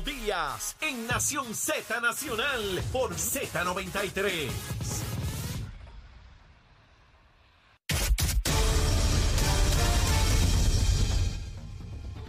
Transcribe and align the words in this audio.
Díaz 0.00 0.76
en 0.80 1.06
Nación 1.06 1.54
Z 1.54 2.00
Nacional 2.00 2.82
por 2.92 3.14
Z93. 3.14 5.01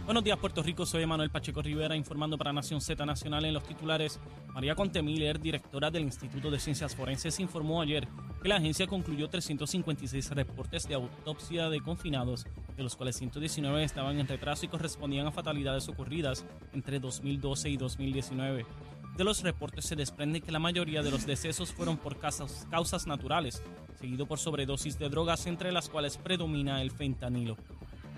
Buenos 0.04 0.22
días, 0.22 0.36
Puerto 0.38 0.62
Rico. 0.62 0.84
Soy 0.84 1.06
Manuel 1.06 1.30
Pacheco 1.30 1.62
Rivera 1.62 1.96
informando 1.96 2.36
para 2.36 2.52
Nación 2.52 2.82
Z 2.82 3.06
Nacional 3.06 3.46
en 3.46 3.54
los 3.54 3.64
titulares. 3.64 4.20
María 4.52 4.74
Conte 4.74 5.00
Miller, 5.00 5.40
directora 5.40 5.90
del 5.90 6.02
Instituto 6.02 6.50
de 6.50 6.60
Ciencias 6.60 6.94
Forenses, 6.94 7.40
informó 7.40 7.80
ayer 7.80 8.06
que 8.42 8.48
la 8.50 8.56
agencia 8.56 8.86
concluyó 8.86 9.30
356 9.30 10.30
reportes 10.32 10.86
de 10.86 10.96
autopsia 10.96 11.70
de 11.70 11.80
confinados, 11.80 12.44
de 12.76 12.82
los 12.82 12.96
cuales 12.96 13.16
119 13.16 13.82
estaban 13.82 14.20
en 14.20 14.28
retraso 14.28 14.66
y 14.66 14.68
correspondían 14.68 15.26
a 15.26 15.32
fatalidades 15.32 15.88
ocurridas 15.88 16.44
entre 16.74 17.00
2012 17.00 17.70
y 17.70 17.78
2019. 17.78 18.66
De 19.16 19.24
los 19.24 19.42
reportes 19.42 19.86
se 19.86 19.96
desprende 19.96 20.42
que 20.42 20.52
la 20.52 20.58
mayoría 20.58 21.02
de 21.02 21.12
los 21.12 21.24
decesos 21.24 21.72
fueron 21.72 21.96
por 21.96 22.18
causas 22.18 23.06
naturales, 23.06 23.62
seguido 23.98 24.26
por 24.26 24.38
sobredosis 24.38 24.98
de 24.98 25.08
drogas, 25.08 25.46
entre 25.46 25.72
las 25.72 25.88
cuales 25.88 26.18
predomina 26.18 26.82
el 26.82 26.90
fentanilo. 26.90 27.56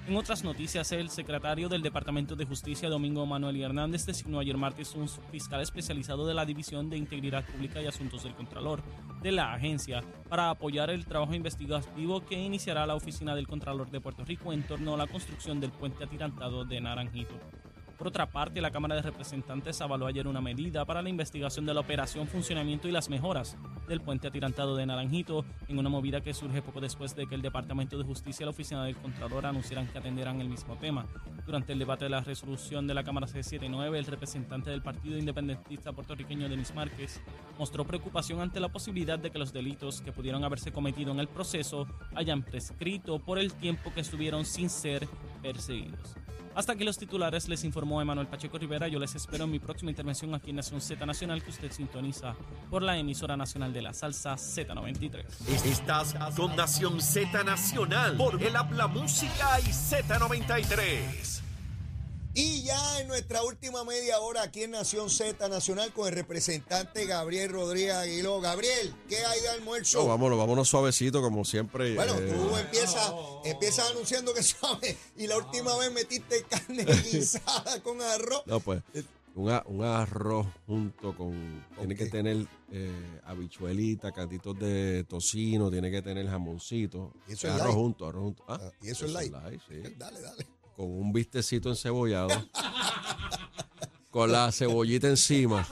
En 0.08 0.16
otras 0.16 0.44
noticias, 0.44 0.92
el 0.92 1.10
secretario 1.10 1.68
del 1.68 1.82
Departamento 1.82 2.36
de 2.36 2.44
Justicia, 2.44 2.88
Domingo 2.88 3.26
Manuel 3.26 3.60
Hernández, 3.60 4.06
designó 4.06 4.38
ayer 4.38 4.56
martes 4.56 4.94
un 4.94 5.08
fiscal 5.08 5.60
especializado 5.60 6.28
de 6.28 6.34
la 6.34 6.46
División 6.46 6.88
de 6.88 6.96
Integridad 6.96 7.44
Pública 7.44 7.82
y 7.82 7.86
Asuntos 7.86 8.22
del 8.22 8.36
Contralor 8.36 8.84
de 9.20 9.32
la 9.32 9.52
agencia 9.52 10.04
para 10.28 10.50
apoyar 10.50 10.90
el 10.90 11.06
trabajo 11.06 11.34
investigativo 11.34 12.24
que 12.24 12.38
iniciará 12.38 12.86
la 12.86 12.94
Oficina 12.94 13.34
del 13.34 13.48
Contralor 13.48 13.90
de 13.90 14.00
Puerto 14.00 14.24
Rico 14.24 14.52
en 14.52 14.64
torno 14.64 14.94
a 14.94 14.96
la 14.96 15.08
construcción 15.08 15.58
del 15.58 15.72
puente 15.72 16.04
atirantado 16.04 16.64
de 16.64 16.80
Naranjito. 16.80 17.34
Por 17.96 18.08
otra 18.08 18.26
parte, 18.26 18.60
la 18.60 18.70
Cámara 18.70 18.94
de 18.94 19.02
Representantes 19.02 19.80
avaló 19.80 20.06
ayer 20.06 20.28
una 20.28 20.42
medida 20.42 20.84
para 20.84 21.00
la 21.00 21.08
investigación 21.08 21.64
de 21.64 21.72
la 21.72 21.80
operación, 21.80 22.28
funcionamiento 22.28 22.88
y 22.88 22.92
las 22.92 23.08
mejoras 23.08 23.56
del 23.88 24.02
puente 24.02 24.28
atirantado 24.28 24.76
de 24.76 24.84
Naranjito, 24.84 25.46
en 25.66 25.78
una 25.78 25.88
movida 25.88 26.20
que 26.20 26.34
surge 26.34 26.60
poco 26.60 26.80
después 26.80 27.16
de 27.16 27.26
que 27.26 27.34
el 27.34 27.40
Departamento 27.40 27.96
de 27.96 28.04
Justicia 28.04 28.44
y 28.44 28.46
la 28.46 28.50
Oficina 28.50 28.84
del 28.84 28.96
Contralor 28.96 29.46
anunciaran 29.46 29.86
que 29.86 29.96
atenderán 29.96 30.42
el 30.42 30.48
mismo 30.48 30.76
tema. 30.76 31.06
Durante 31.46 31.72
el 31.72 31.78
debate 31.78 32.04
de 32.04 32.10
la 32.10 32.20
resolución 32.20 32.86
de 32.86 32.92
la 32.92 33.02
Cámara 33.02 33.28
C79, 33.28 33.96
el 33.96 34.04
representante 34.04 34.70
del 34.70 34.82
Partido 34.82 35.16
Independentista 35.16 35.92
puertorriqueño, 35.92 36.50
Denis 36.50 36.74
Márquez, 36.74 37.22
mostró 37.58 37.86
preocupación 37.86 38.42
ante 38.42 38.60
la 38.60 38.68
posibilidad 38.68 39.18
de 39.18 39.30
que 39.30 39.38
los 39.38 39.54
delitos 39.54 40.02
que 40.02 40.12
pudieron 40.12 40.44
haberse 40.44 40.70
cometido 40.70 41.12
en 41.12 41.20
el 41.20 41.28
proceso 41.28 41.86
hayan 42.14 42.42
prescrito 42.42 43.20
por 43.20 43.38
el 43.38 43.54
tiempo 43.54 43.90
que 43.94 44.00
estuvieron 44.00 44.44
sin 44.44 44.68
ser 44.68 45.08
perseguidos. 45.40 46.16
Hasta 46.56 46.72
aquí 46.72 46.84
los 46.84 46.96
titulares, 46.96 47.50
les 47.50 47.64
informó 47.64 48.00
Emanuel 48.00 48.28
Pacheco 48.28 48.56
Rivera. 48.56 48.88
Yo 48.88 48.98
les 48.98 49.14
espero 49.14 49.44
en 49.44 49.50
mi 49.50 49.58
próxima 49.58 49.90
intervención 49.90 50.34
aquí 50.34 50.48
en 50.50 50.56
Nación 50.56 50.80
Z 50.80 51.04
Nacional, 51.04 51.42
que 51.42 51.50
usted 51.50 51.70
sintoniza 51.70 52.34
por 52.70 52.82
la 52.82 52.96
emisora 52.96 53.36
nacional 53.36 53.74
de 53.74 53.82
la 53.82 53.92
salsa 53.92 54.36
Z93. 54.36 55.26
Estás 55.66 56.14
con 56.34 56.56
Nación 56.56 57.02
Z 57.02 57.44
Nacional 57.44 58.16
por 58.16 58.42
el 58.42 58.56
Habla 58.56 58.86
Música 58.86 59.60
y 59.60 59.64
Z93. 59.64 61.45
Y 62.38 62.64
ya 62.64 63.00
en 63.00 63.08
nuestra 63.08 63.42
última 63.42 63.82
media 63.82 64.20
hora 64.20 64.42
aquí 64.42 64.64
en 64.64 64.72
Nación 64.72 65.08
Z 65.08 65.48
Nacional 65.48 65.90
con 65.94 66.06
el 66.06 66.12
representante 66.14 67.06
Gabriel 67.06 67.50
Rodríguez 67.50 67.94
Aguiló. 67.94 68.42
Gabriel, 68.42 68.94
¿qué 69.08 69.24
hay 69.24 69.40
de 69.40 69.48
almuerzo? 69.48 70.00
No, 70.00 70.08
vámonos, 70.08 70.36
vámonos 70.38 70.68
suavecito 70.68 71.22
como 71.22 71.46
siempre. 71.46 71.94
Bueno, 71.94 72.14
eh, 72.18 72.30
tú 72.30 72.54
empiezas, 72.58 73.10
empiezas 73.42 73.90
anunciando 73.90 74.34
que 74.34 74.42
suave 74.42 74.98
y 75.16 75.26
la 75.26 75.38
última 75.38 75.78
vez 75.78 75.90
metiste 75.90 76.42
carne 76.42 76.84
guisada 77.10 77.82
con 77.82 78.02
arroz. 78.02 78.42
No, 78.44 78.60
pues, 78.60 78.82
un, 79.34 79.50
un 79.64 79.84
arroz 79.84 80.46
junto 80.66 81.16
con... 81.16 81.64
Tiene 81.78 81.96
que 81.96 82.04
tener 82.04 82.46
eh, 82.70 83.20
habichuelita, 83.24 84.12
cantitos 84.12 84.58
de 84.58 85.04
tocino, 85.04 85.70
tiene 85.70 85.90
que 85.90 86.02
tener 86.02 86.28
jamoncito. 86.28 87.14
¿Y 87.28 87.32
eso 87.32 87.46
es 87.48 87.54
arroz 87.54 87.64
light? 87.68 87.76
junto, 87.78 88.06
arroz 88.06 88.22
junto. 88.24 88.44
Ah, 88.46 88.58
Ah, 88.60 88.70
¿y 88.82 88.90
eso 88.90 89.06
es 89.06 89.12
light? 89.12 89.32
sí. 89.66 89.82
Dale, 89.96 90.20
dale. 90.20 90.46
Con 90.76 90.90
un 90.90 91.10
bistecito 91.12 91.70
encebollado. 91.70 92.28
con 94.10 94.30
la 94.30 94.52
cebollita 94.52 95.08
encima. 95.08 95.66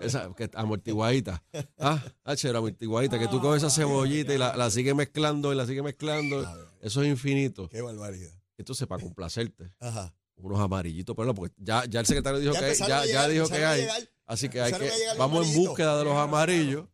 Esa, 0.00 0.34
que 0.34 0.50
amortiguadita. 0.54 1.42
Ah, 1.78 2.02
la 2.24 2.58
amortiguadita, 2.58 3.18
que 3.18 3.28
tú 3.28 3.40
coges 3.40 3.62
esa 3.62 3.70
cebollita 3.70 4.34
y 4.34 4.38
la, 4.38 4.56
la 4.56 4.70
sigues 4.70 4.94
mezclando 4.94 5.52
y 5.52 5.56
la 5.56 5.64
sigues 5.66 5.84
mezclando. 5.84 6.42
Eso 6.80 7.02
es 7.02 7.08
infinito. 7.08 7.68
Qué 7.68 7.82
barbaridad. 7.82 8.32
Entonces, 8.58 8.86
para 8.88 9.02
complacerte, 9.02 9.70
Ajá. 9.78 10.14
unos 10.36 10.58
amarillitos, 10.58 11.14
pero 11.14 11.34
porque 11.34 11.54
ya, 11.58 11.84
ya 11.84 12.00
el 12.00 12.06
secretario 12.06 12.40
dijo 12.40 12.54
Ya 12.54 12.60
que 12.60 12.66
empezaron 12.66 13.06
ya, 13.06 13.12
ya 13.12 13.28
dijo 13.28 13.48
que 13.48 13.64
hay. 13.64 13.80
llegar. 13.82 14.02
Así 14.26 14.48
que 14.48 14.60
hay 14.60 14.72
que 14.72 14.90
vamos 15.18 15.46
en 15.46 15.54
búsqueda 15.54 15.98
de 15.98 16.04
los 16.04 16.16
amarillos. 16.16 16.86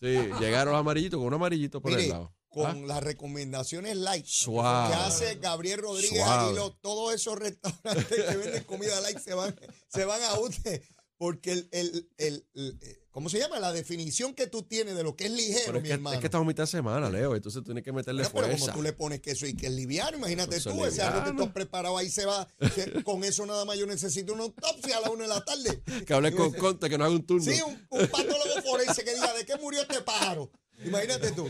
Sí, 0.00 0.08
llegaron 0.40 0.72
los 0.72 0.80
amarillitos 0.80 1.18
con 1.18 1.26
un 1.26 1.34
amarillito 1.34 1.80
por 1.82 1.90
Mire, 1.90 2.04
el 2.04 2.10
lado. 2.10 2.32
Con 2.52 2.66
Ah, 2.66 2.86
las 2.86 3.02
recomendaciones 3.02 3.96
light 3.96 4.26
Suave. 4.26 4.88
que 4.94 5.00
hace 5.00 5.34
Gabriel 5.36 5.80
Rodríguez. 5.80 6.22
Aguiló, 6.22 6.72
todos 6.80 7.14
esos 7.14 7.38
restaurantes 7.38 8.06
que 8.06 8.36
venden 8.36 8.64
comida 8.64 9.00
light 9.00 9.18
se 9.18 9.34
van, 9.34 9.58
se 9.88 10.04
van 10.04 10.22
a 10.22 10.38
usted. 10.38 10.82
Porque 11.16 11.52
el, 11.52 11.68
el, 11.70 12.10
el, 12.18 12.46
el- 12.54 12.78
¿cómo 13.12 13.28
se 13.28 13.38
llama? 13.38 13.60
La 13.60 13.72
definición 13.72 14.34
que 14.34 14.48
tú 14.48 14.64
tienes 14.64 14.96
de 14.96 15.04
lo 15.04 15.14
que 15.14 15.26
es 15.26 15.30
ligero, 15.30 15.62
Pero 15.66 15.78
es 15.78 15.82
mi 15.84 15.88
que, 15.88 15.94
hermano. 15.94 16.14
es 16.14 16.20
que 16.20 16.26
estamos 16.26 16.46
mitad 16.48 16.64
de 16.64 16.66
semana, 16.66 17.08
Leo. 17.10 17.36
Entonces 17.36 17.62
tienes 17.62 17.84
que 17.84 17.92
meterle 17.92 18.22
Bueno, 18.24 18.32
pero 18.34 18.46
como 18.48 18.58
fuerza. 18.58 18.72
tú 18.74 18.82
le 18.82 18.92
pones 18.92 19.20
queso 19.20 19.46
y 19.46 19.54
que 19.54 19.66
es 19.68 19.72
liviano, 19.72 20.16
imagínate 20.18 20.58
tú, 20.60 20.84
es 20.84 20.94
ese 20.94 21.02
arroz 21.02 21.30
que 21.30 21.36
tú 21.36 21.44
has 21.44 21.52
preparado 21.52 21.96
ahí 21.96 22.10
se 22.10 22.24
va. 22.26 22.48
que 22.74 23.04
con 23.04 23.22
eso 23.22 23.46
nada 23.46 23.64
más 23.64 23.78
yo 23.78 23.86
necesito 23.86 24.32
una 24.32 24.42
autopsia 24.42 24.96
a 24.96 25.00
las 25.02 25.10
una 25.10 25.22
de 25.22 25.28
la 25.28 25.44
tarde. 25.44 25.80
Que 26.04 26.12
hable 26.12 26.34
con 26.34 26.52
Conte, 26.54 26.90
que 26.90 26.98
no 26.98 27.04
haga 27.04 27.14
un 27.14 27.24
turno. 27.24 27.52
Sí, 27.52 27.60
un, 27.62 27.86
un 27.88 28.06
patólogo 28.08 28.60
forense 28.68 29.04
que 29.04 29.14
diga 29.14 29.32
de 29.32 29.46
qué 29.46 29.56
murió 29.58 29.82
este 29.82 30.00
pájaro. 30.02 30.50
Imagínate 30.84 31.32
tú. 31.32 31.46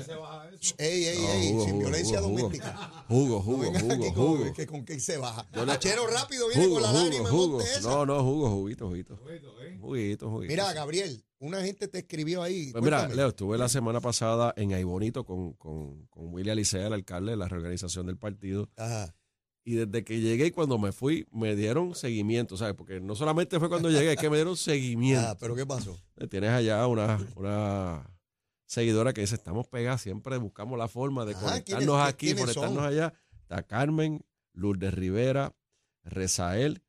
Ey, 0.78 1.04
ey, 1.04 1.19
No, 1.19 1.28
ey, 1.32 1.48
jugo, 1.53 1.65
sin 1.65 1.70
jugo, 1.72 1.78
violencia 1.81 2.19
jugo, 2.20 2.28
jugo. 2.31 2.43
doméstica. 2.43 3.04
Jugo, 3.09 3.34
No 3.37 3.41
jugo, 3.43 3.59
vengas 3.62 3.82
jugo, 3.82 4.12
jugo. 4.12 4.38
con, 4.44 4.53
que 4.54 4.66
con 4.66 4.84
qué 4.84 5.00
se 5.00 5.16
baja. 5.19 5.48
Yo 5.54 5.65
le- 5.65 5.72
Achero 5.72 6.06
rápido 6.06 6.48
viene 6.48 6.65
Jugo, 6.65 6.75
con 6.75 6.82
la 6.82 6.88
jugo, 6.91 7.03
lágrima 7.04 7.28
jugo. 7.31 7.60
esa. 7.60 7.81
No, 7.81 8.06
no, 8.06 8.22
jugo, 8.22 8.50
juguito, 8.50 8.88
juguito. 8.88 9.16
Juguito, 9.81 10.31
juguito. 10.31 10.50
Mira, 10.50 10.72
Gabriel, 10.72 11.25
una 11.41 11.62
gente 11.62 11.88
te 11.88 11.98
escribió 11.98 12.43
ahí. 12.43 12.70
Pues 12.72 12.84
mira. 12.84 13.09
Leo, 13.09 13.28
estuve 13.28 13.59
la 13.59 13.69
semana 13.69 14.00
pasada 14.00 14.54
en 14.56 14.72
Aibonito 14.75 15.25
con, 15.25 15.54
con, 15.54 16.06
con 16.06 16.32
William 16.32 16.53
Alicea, 16.53 16.87
el 16.87 16.93
alcalde 16.93 17.32
de 17.32 17.37
la 17.37 17.49
reorganización 17.49 18.06
del 18.06 18.16
partido. 18.16 18.69
Ajá. 18.76 19.14
Y 19.64 19.75
desde 19.75 20.03
que 20.04 20.20
llegué 20.20 20.47
y 20.47 20.50
cuando 20.50 20.76
me 20.78 20.91
fui, 20.93 21.25
me 21.31 21.54
dieron 21.54 21.94
seguimiento, 21.94 22.56
¿sabes? 22.56 22.75
Porque 22.75 23.00
no 23.00 23.14
solamente 23.14 23.60
fue 23.60 23.69
cuando 23.69 23.91
llegué, 23.91 24.12
es 24.12 24.19
que 24.19 24.28
me 24.31 24.37
dieron 24.37 24.56
seguimiento. 24.56 25.28
Ah, 25.28 25.37
pero 25.38 25.54
¿qué 25.54 25.64
pasó? 25.66 25.97
Tienes 26.31 26.50
allá 26.50 26.84
una, 26.88 27.25
una 27.37 28.04
seguidora 28.72 29.12
que 29.12 29.21
dice, 29.21 29.34
estamos 29.34 29.66
pegadas, 29.69 30.00
siempre 30.00 30.38
buscamos 30.38 30.78
la 30.78 30.88
forma 30.88 31.25
de 31.27 31.33
Ajá, 31.34 31.44
conectarnos 31.47 31.84
¿quiénes- 31.97 32.09
aquí, 32.09 32.27
quiénes 32.27 32.41
conectarnos 32.43 32.77
son? 32.77 32.87
allá. 32.87 33.12
Está 33.43 33.62
Carmen, 33.65 34.25
Lourdes 34.55 34.94
Rivera, 34.94 35.55
Rezael, 36.05 36.82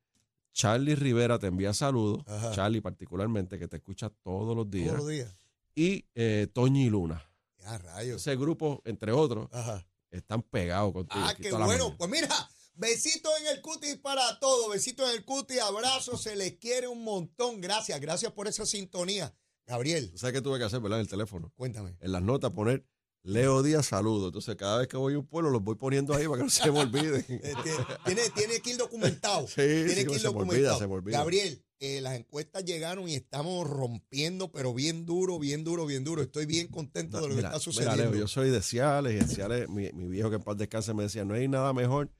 Charlie 0.54 0.96
Rivera 0.96 1.40
te 1.40 1.48
envía 1.48 1.74
saludos, 1.74 2.24
Ajá. 2.28 2.52
Charlie 2.54 2.80
particularmente, 2.82 3.60
que 3.60 3.68
te 3.68 3.78
escucha 3.78 4.10
todos 4.22 4.56
los 4.56 4.70
días, 4.70 4.88
Todos 4.88 5.00
los 5.00 5.10
días. 5.10 5.36
y 5.76 6.06
eh, 6.16 6.48
Toñi 6.54 6.90
Luna. 6.90 7.22
Ya, 7.60 7.78
rayos. 7.80 8.22
Ese 8.22 8.36
grupo, 8.38 8.82
entre 8.86 9.12
otros, 9.12 9.50
Ajá. 9.52 9.86
están 10.12 10.42
pegados 10.42 10.94
contigo. 10.94 11.22
Ah, 11.26 11.30
aquí 11.32 11.44
qué 11.44 11.50
toda 11.50 11.62
la 11.62 11.66
bueno. 11.66 11.84
mañana. 11.86 11.98
Pues 11.98 12.10
mira, 12.12 12.50
besitos 12.76 13.32
en 13.42 13.48
el 13.48 13.62
cutis 13.62 13.98
para 13.98 14.40
todos. 14.40 14.72
Besitos 14.72 15.10
en 15.10 15.16
el 15.18 15.26
cutis, 15.26 15.60
abrazos, 15.60 16.22
se 16.22 16.36
les 16.36 16.54
quiere 16.58 16.88
un 16.88 17.04
montón. 17.04 17.60
Gracias, 17.62 18.00
gracias 18.00 18.32
por 18.32 18.48
esa 18.48 18.66
sintonía. 18.66 19.34
Gabriel, 19.66 20.12
¿Tú 20.12 20.18
¿Sabes 20.18 20.34
qué 20.34 20.42
tuve 20.42 20.58
que 20.60 20.66
hacer, 20.66 20.82
verdad? 20.82 21.00
En 21.00 21.04
el 21.04 21.10
teléfono. 21.10 21.52
cuéntame. 21.56 21.96
En 22.00 22.12
las 22.12 22.22
notas 22.22 22.52
poner 22.52 22.86
Leo 23.24 23.64
Díaz 23.64 23.86
saludo. 23.88 24.28
Entonces, 24.28 24.56
cada 24.58 24.80
vez 24.80 24.88
que 24.90 24.98
voy 24.98 25.14
a 25.14 25.20
un 25.20 25.26
pueblo, 25.26 25.50
los 25.50 25.64
voy 25.64 25.76
poniendo 25.76 26.14
ahí 26.14 26.26
para 26.26 26.40
que 26.40 26.44
no 26.44 26.50
se 26.50 26.70
me 26.72 26.80
olviden. 26.82 27.24
Tie- 27.28 28.04
tiene, 28.06 28.22
tiene 28.36 28.60
que 28.60 28.72
ir 28.72 28.78
documentado. 28.78 29.48
Sí, 29.48 29.56
tiene 29.56 29.96
sí, 29.96 30.06
que 30.06 30.14
ir 30.14 30.20
se 30.20 30.30
me 30.30 30.36
olvida, 30.36 30.40
documentado. 30.72 30.80
se 30.80 30.88
me 30.88 30.94
olvida. 30.96 31.18
Gabriel, 31.20 31.64
eh, 31.80 32.02
las 32.02 32.16
encuestas 32.16 32.66
llegaron 32.66 33.08
y 33.08 33.16
estamos 33.16 33.66
rompiendo, 33.70 34.52
pero 34.52 34.74
bien 34.74 35.06
duro, 35.06 35.40
bien 35.40 35.64
duro, 35.64 35.86
bien 35.86 36.04
duro. 36.04 36.22
Estoy 36.22 36.46
bien 36.46 36.68
contento 36.68 37.22
de 37.22 37.30
lo 37.30 37.36
Mira, 37.36 37.50
que 37.50 37.56
está 37.56 37.72
mira, 37.72 37.82
sucediendo. 37.88 38.12
Leo, 38.12 38.20
yo 38.22 38.28
soy 38.28 38.50
de 38.50 38.62
Ciales 38.62 39.14
y 39.16 39.18
en 39.20 39.30
Ciales, 39.30 39.70
mi, 39.70 39.90
mi 39.94 40.08
viejo 40.10 40.30
que 40.30 40.36
en 40.36 40.44
paz 40.44 40.58
descanse 40.58 40.94
me 40.94 41.04
decía, 41.04 41.24
no 41.24 41.34
hay 41.36 41.48
nada 41.48 41.72
mejor 41.72 42.12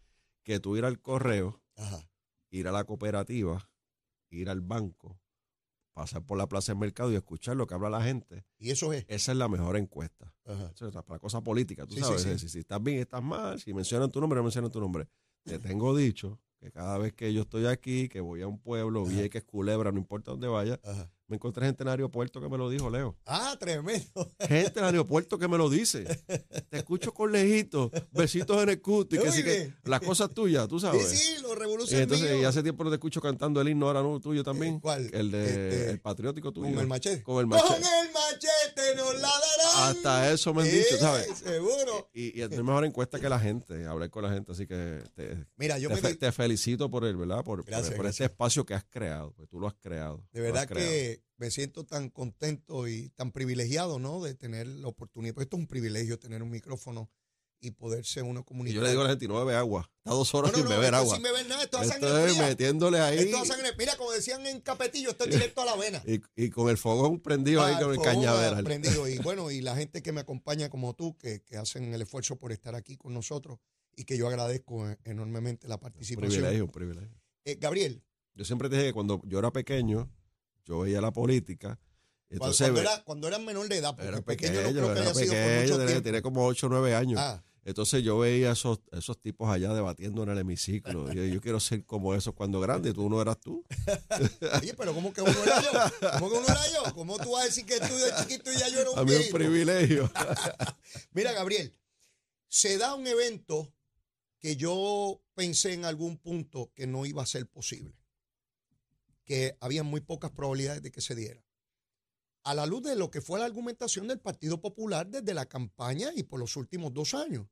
que 0.44 0.62
tú 0.62 0.78
ir 0.78 0.86
al 0.86 1.02
correo, 1.02 1.62
Ajá. 1.76 2.10
ir 2.50 2.68
a 2.70 2.72
la 2.72 2.86
cooperativa, 2.86 3.70
ir 4.30 4.50
al 4.50 4.62
banco, 4.62 5.20
pasar 5.94 6.26
por 6.26 6.38
la 6.38 6.48
plaza 6.48 6.72
del 6.72 6.80
mercado 6.80 7.12
y 7.12 7.16
escuchar 7.16 7.56
lo 7.56 7.68
que 7.68 7.74
habla 7.76 7.90
la 7.90 8.02
gente. 8.04 8.44
Y 8.58 8.72
eso 8.72 8.92
es. 8.94 9.06
Esa 9.08 9.32
es 9.32 9.38
la 9.38 9.48
mejor 9.48 9.78
encuesta. 9.78 10.34
Ajá. 10.46 10.72
Eso 10.74 10.88
es 10.88 10.94
para 10.94 11.20
cosas 11.20 11.42
políticas, 11.42 11.88
tú 11.88 11.96
Sí, 11.96 12.02
sí, 12.02 12.06
sabes. 12.08 12.22
sí. 12.24 12.40
Si, 12.40 12.50
si 12.50 12.60
estás 12.60 12.82
bien, 12.82 13.00
estás 13.00 13.22
mal. 13.24 13.60
Si 13.60 13.74
mencionan 13.74 14.12
tu 14.12 14.20
nombre, 14.20 14.38
no 14.38 14.44
mencionan 14.44 14.72
tu 14.72 14.80
nombre. 14.80 15.08
Te 15.44 15.60
tengo 15.60 15.96
dicho 15.96 16.40
que 16.60 16.72
cada 16.72 16.98
vez 16.98 17.14
que 17.14 17.34
yo 17.34 17.42
estoy 17.42 17.66
aquí, 17.66 18.08
que 18.10 18.22
voy 18.22 18.42
a 18.42 18.48
un 18.48 18.60
pueblo, 18.60 19.04
Ajá. 19.04 19.12
Vieques, 19.12 19.44
Culebra, 19.44 19.92
no 19.92 19.98
importa 20.00 20.32
dónde 20.32 20.48
vaya, 20.48 20.80
Ajá. 20.84 21.12
Me 21.28 21.38
encontré 21.38 21.66
gente 21.66 21.84
en 21.84 21.88
el 21.88 21.92
aeropuerto 21.94 22.42
que 22.42 22.50
me 22.50 22.58
lo 22.58 22.70
dijo, 22.70 22.90
Leo. 22.90 23.16
Ah, 23.26 23.56
tremendo. 23.60 24.32
Gente 24.40 24.80
en 24.80 24.80
el 24.80 24.84
aeropuerto 24.86 25.40
que 25.40 25.48
me 25.48 25.58
lo 25.58 25.70
dice. 25.70 26.04
Te 26.70 26.78
escucho 26.78 27.14
con 27.14 27.32
lejito, 27.32 27.90
besitos 28.12 28.62
en 28.62 28.70
el 28.70 28.82
cuto 28.82 29.16
y 29.16 29.20
que 29.20 29.32
sí 29.32 29.44
que 29.44 29.74
las 29.86 30.02
cosas 30.02 30.30
tuyas, 30.34 30.68
tú 30.68 30.80
Sí, 30.80 30.86
sabes. 30.86 31.08
sí, 31.08 31.42
los 31.42 31.54
Y 31.54 31.56
revolucionarios. 31.56 32.12
entonces, 32.20 32.42
y 32.42 32.44
hace 32.46 32.62
tiempo 32.62 32.84
no 32.84 32.90
te 32.90 32.96
escucho 32.98 33.22
cantando 33.22 33.62
el 33.62 33.70
himno 33.70 33.88
ahora 33.88 34.02
no 34.04 34.20
tuyo 34.20 34.44
también. 34.44 34.76
Eh, 34.76 34.80
¿cuál? 34.82 35.10
El 35.14 35.32
de 35.32 35.44
Este, 35.46 35.90
el 35.92 36.00
patriótico 36.02 36.52
tuyo. 36.52 36.72
Con 36.72 36.80
el 36.80 36.88
machete. 36.88 37.24
Con 37.24 37.40
el 37.40 37.48
machete. 37.48 37.70
Con 37.70 37.78
el 37.84 38.12
machete 38.14 38.96
nos 38.98 39.14
la 39.16 39.22
darán. 39.30 39.90
Hasta 39.96 40.32
eso 40.32 40.54
me 40.54 40.64
han 40.64 40.72
dicho, 40.72 40.88
Sí, 40.92 40.98
¿sabes? 41.00 41.28
Seguro. 41.38 42.10
Y, 42.14 42.38
y 42.38 42.42
es 42.42 42.50
mejor 42.50 42.84
encuesta 42.86 43.20
que 43.20 43.30
la 43.30 43.40
gente, 43.40 43.86
hablar 43.86 44.10
con 44.10 44.24
la 44.24 44.30
gente, 44.32 44.52
así 44.52 44.68
que 44.68 45.02
te, 45.16 45.38
Mira, 45.56 45.80
yo 45.80 45.88
te, 45.90 45.96
me 45.96 46.02
fe- 46.02 46.16
te 46.16 46.32
felicito 46.32 46.92
por 46.92 47.06
el, 47.06 47.16
¿verdad? 47.16 47.44
Por, 47.44 47.60
por- 47.62 47.66
Gracias, 47.66 47.88
por, 47.96 48.06
ese 48.06 48.24
gracias. 48.24 48.30
espacio 48.32 48.66
que 48.66 48.74
has 48.74 48.84
creado, 48.84 49.32
pues 49.34 49.48
tú 49.50 49.60
lo 49.60 49.68
has 49.68 49.74
creado. 49.82 50.22
de 50.34 50.40
lo 50.42 50.46
verdad 50.46 50.68
creado. 50.68 50.92
Que 51.18 51.24
me 51.38 51.52
siento 51.52 51.86
tan 51.86 52.10
contento 52.10 52.88
y 52.88 53.10
tan 53.10 53.32
privilegiado, 53.32 54.00
¿no? 54.00 54.22
De 54.22 54.34
tener 54.36 54.68
la 54.68 54.88
oportunidad. 54.88 55.34
Porque 55.34 55.44
esto 55.44 55.58
es 55.58 55.62
un 55.62 55.68
privilegio 55.68 56.20
tener 56.20 56.42
un 56.44 56.50
micrófono 56.50 57.10
y 57.60 57.72
poderse 57.72 58.22
uno 58.22 58.42
Y 58.42 58.44
comunicar. 58.44 58.76
yo 58.76 58.82
le 58.84 58.90
digo 58.90 59.02
a 59.02 59.06
la 59.06 59.10
gente, 59.12 59.26
no 59.28 59.40
bebe 59.46 59.56
agua. 59.58 59.90
Está 60.00 60.12
dos 60.12 60.34
horas 60.36 60.52
no, 60.52 60.58
no, 60.58 60.64
sin 60.64 60.70
no, 60.70 60.78
beber 60.80 60.96
agua. 60.96 61.16
sin 61.16 61.24
beber 61.24 61.48
nada, 61.48 61.64
esto 61.64 61.82
es 61.82 61.88
sangre 61.88 62.08
Estoy 62.10 62.30
fría. 62.34 62.48
metiéndole 62.50 63.00
ahí 63.00 63.20
Esto 63.20 63.42
es 63.42 63.48
sangre. 63.48 63.70
Mira, 63.78 63.96
como 63.96 64.12
decían 64.12 64.46
en 64.46 64.60
Capetillo, 64.60 65.12
esto 65.12 65.24
es 65.24 65.32
directo 65.32 65.62
a 65.62 65.66
la 65.66 65.76
vena. 65.78 66.04
y, 66.06 66.22
y 66.36 66.50
con 66.50 66.70
el 66.70 66.78
fogón 66.78 67.22
prendido 67.22 67.64
ahí 67.64 67.76
Ah, 67.78 67.82
con 67.82 67.94
el 67.94 68.02
cañaveral. 68.02 68.64
prendido. 68.66 69.08
Y 69.08 69.18
bueno, 69.20 69.50
y 69.50 69.62
la 69.62 69.76
gente 69.78 70.02
que 70.02 70.12
me 70.12 70.20
acompaña 70.22 70.70
como 70.70 70.94
tú, 70.94 71.18
que, 71.18 71.42
que 71.44 71.56
hacen 71.56 71.94
el 71.94 72.02
esfuerzo 72.02 72.36
por 72.38 72.52
estar 72.52 72.76
aquí 72.76 72.98
con 72.98 73.14
nosotros 73.14 73.60
y 73.96 74.04
que 74.04 74.18
yo 74.18 74.28
agradezco 74.28 74.90
eh, 74.90 74.98
enormemente 75.06 75.68
la 75.70 75.76
Un 75.76 75.82
participación. 75.82 76.32
privilegio, 76.32 76.66
un 76.66 76.72
privilegio. 76.72 77.22
Eh, 77.46 77.56
Gabriel, 77.62 78.04
Yo 78.36 78.44
siempre 78.44 78.68
te 78.68 78.76
dije 78.76 78.88
que 78.88 78.94
cuando 78.94 79.22
yo 79.26 79.40
era 79.40 79.54
pequeño, 79.54 80.12
yo 80.66 80.80
veía 80.80 81.02
la 81.02 81.12
política. 81.12 81.80
Entonces, 82.30 82.72
cuando 82.72 82.82
era, 82.82 83.04
cuando 83.04 83.28
eras 83.28 83.42
menor 83.42 83.70
de 83.70 83.78
edad, 83.78 83.96
porque 83.96 84.08
era 84.08 84.22
pequeño, 84.22 84.54
pequeño, 84.54 84.82
no 84.82 84.88
creo 84.88 84.94
que 84.94 85.00
era 85.00 85.02
haya 85.02 85.14
sido 85.14 85.34
por 85.34 85.44
pequeño, 85.44 85.78
mucho 85.78 86.04
tenía, 86.04 86.22
como 86.22 86.46
8 86.46 86.66
o 86.66 86.70
9 86.70 86.96
años. 86.96 87.20
Ah, 87.22 87.44
Entonces 87.64 88.04
yo 88.04 88.18
veía 88.18 88.52
esos, 88.52 88.80
esos 88.92 89.22
tipos 89.22 89.50
allá 89.50 89.72
debatiendo 89.74 90.24
en 90.24 90.30
el 90.30 90.40
hemiciclo. 90.40 91.14
Yo, 91.14 91.24
yo 91.26 91.42
quiero 91.42 91.60
ser 91.60 91.86
como 91.86 92.16
esos 92.16 92.34
cuando 92.34 92.60
grande. 92.60 92.92
Tú 92.92 93.08
no 93.08 93.22
eras 93.22 93.40
tú. 93.40 93.64
oye, 94.62 94.74
pero 94.74 94.96
¿cómo 94.96 95.14
que 95.14 95.22
uno 95.22 95.44
era 95.44 95.62
yo? 95.62 96.10
¿Cómo 96.18 96.32
que 96.32 96.38
uno 96.40 96.48
era 96.48 96.68
yo? 96.72 96.94
¿Cómo 96.96 97.18
tú 97.20 97.32
vas 97.34 97.44
a 97.44 97.46
decir 97.46 97.66
que 97.66 97.80
tú 97.80 97.94
de 97.96 98.12
chiquito 98.20 98.52
y 98.52 98.58
ya 98.58 98.68
yo 98.70 98.80
era 98.80 98.90
un 98.90 99.00
A 99.00 99.04
mí 99.04 99.14
un 99.14 99.32
privilegio. 99.32 100.12
Mira, 101.14 101.34
Gabriel, 101.34 101.72
se 102.48 102.78
da 102.80 102.96
un 102.96 103.06
evento 103.06 103.72
que 104.40 104.56
yo 104.58 105.22
pensé 105.36 105.74
en 105.74 105.86
algún 105.86 106.18
punto 106.18 106.72
que 106.76 106.86
no 106.86 107.06
iba 107.06 107.24
a 107.24 107.26
ser 107.26 107.48
posible, 107.48 107.96
que 109.26 109.58
había 109.60 109.84
muy 109.84 110.02
pocas 110.02 110.32
probabilidades 110.32 110.82
de 110.82 110.92
que 110.92 111.02
se 111.02 111.16
diera. 111.16 111.44
A 112.44 112.54
la 112.54 112.66
luz 112.66 112.84
de 112.84 112.96
lo 112.96 113.10
que 113.10 113.22
fue 113.22 113.40
la 113.40 113.46
argumentación 113.46 114.08
del 114.08 114.20
Partido 114.20 114.60
Popular 114.60 115.08
desde 115.08 115.34
la 115.34 115.46
campaña 115.46 116.12
y 116.16 116.24
por 116.24 116.40
los 116.40 116.58
últimos 116.58 116.94
dos 116.94 117.14
años, 117.14 117.48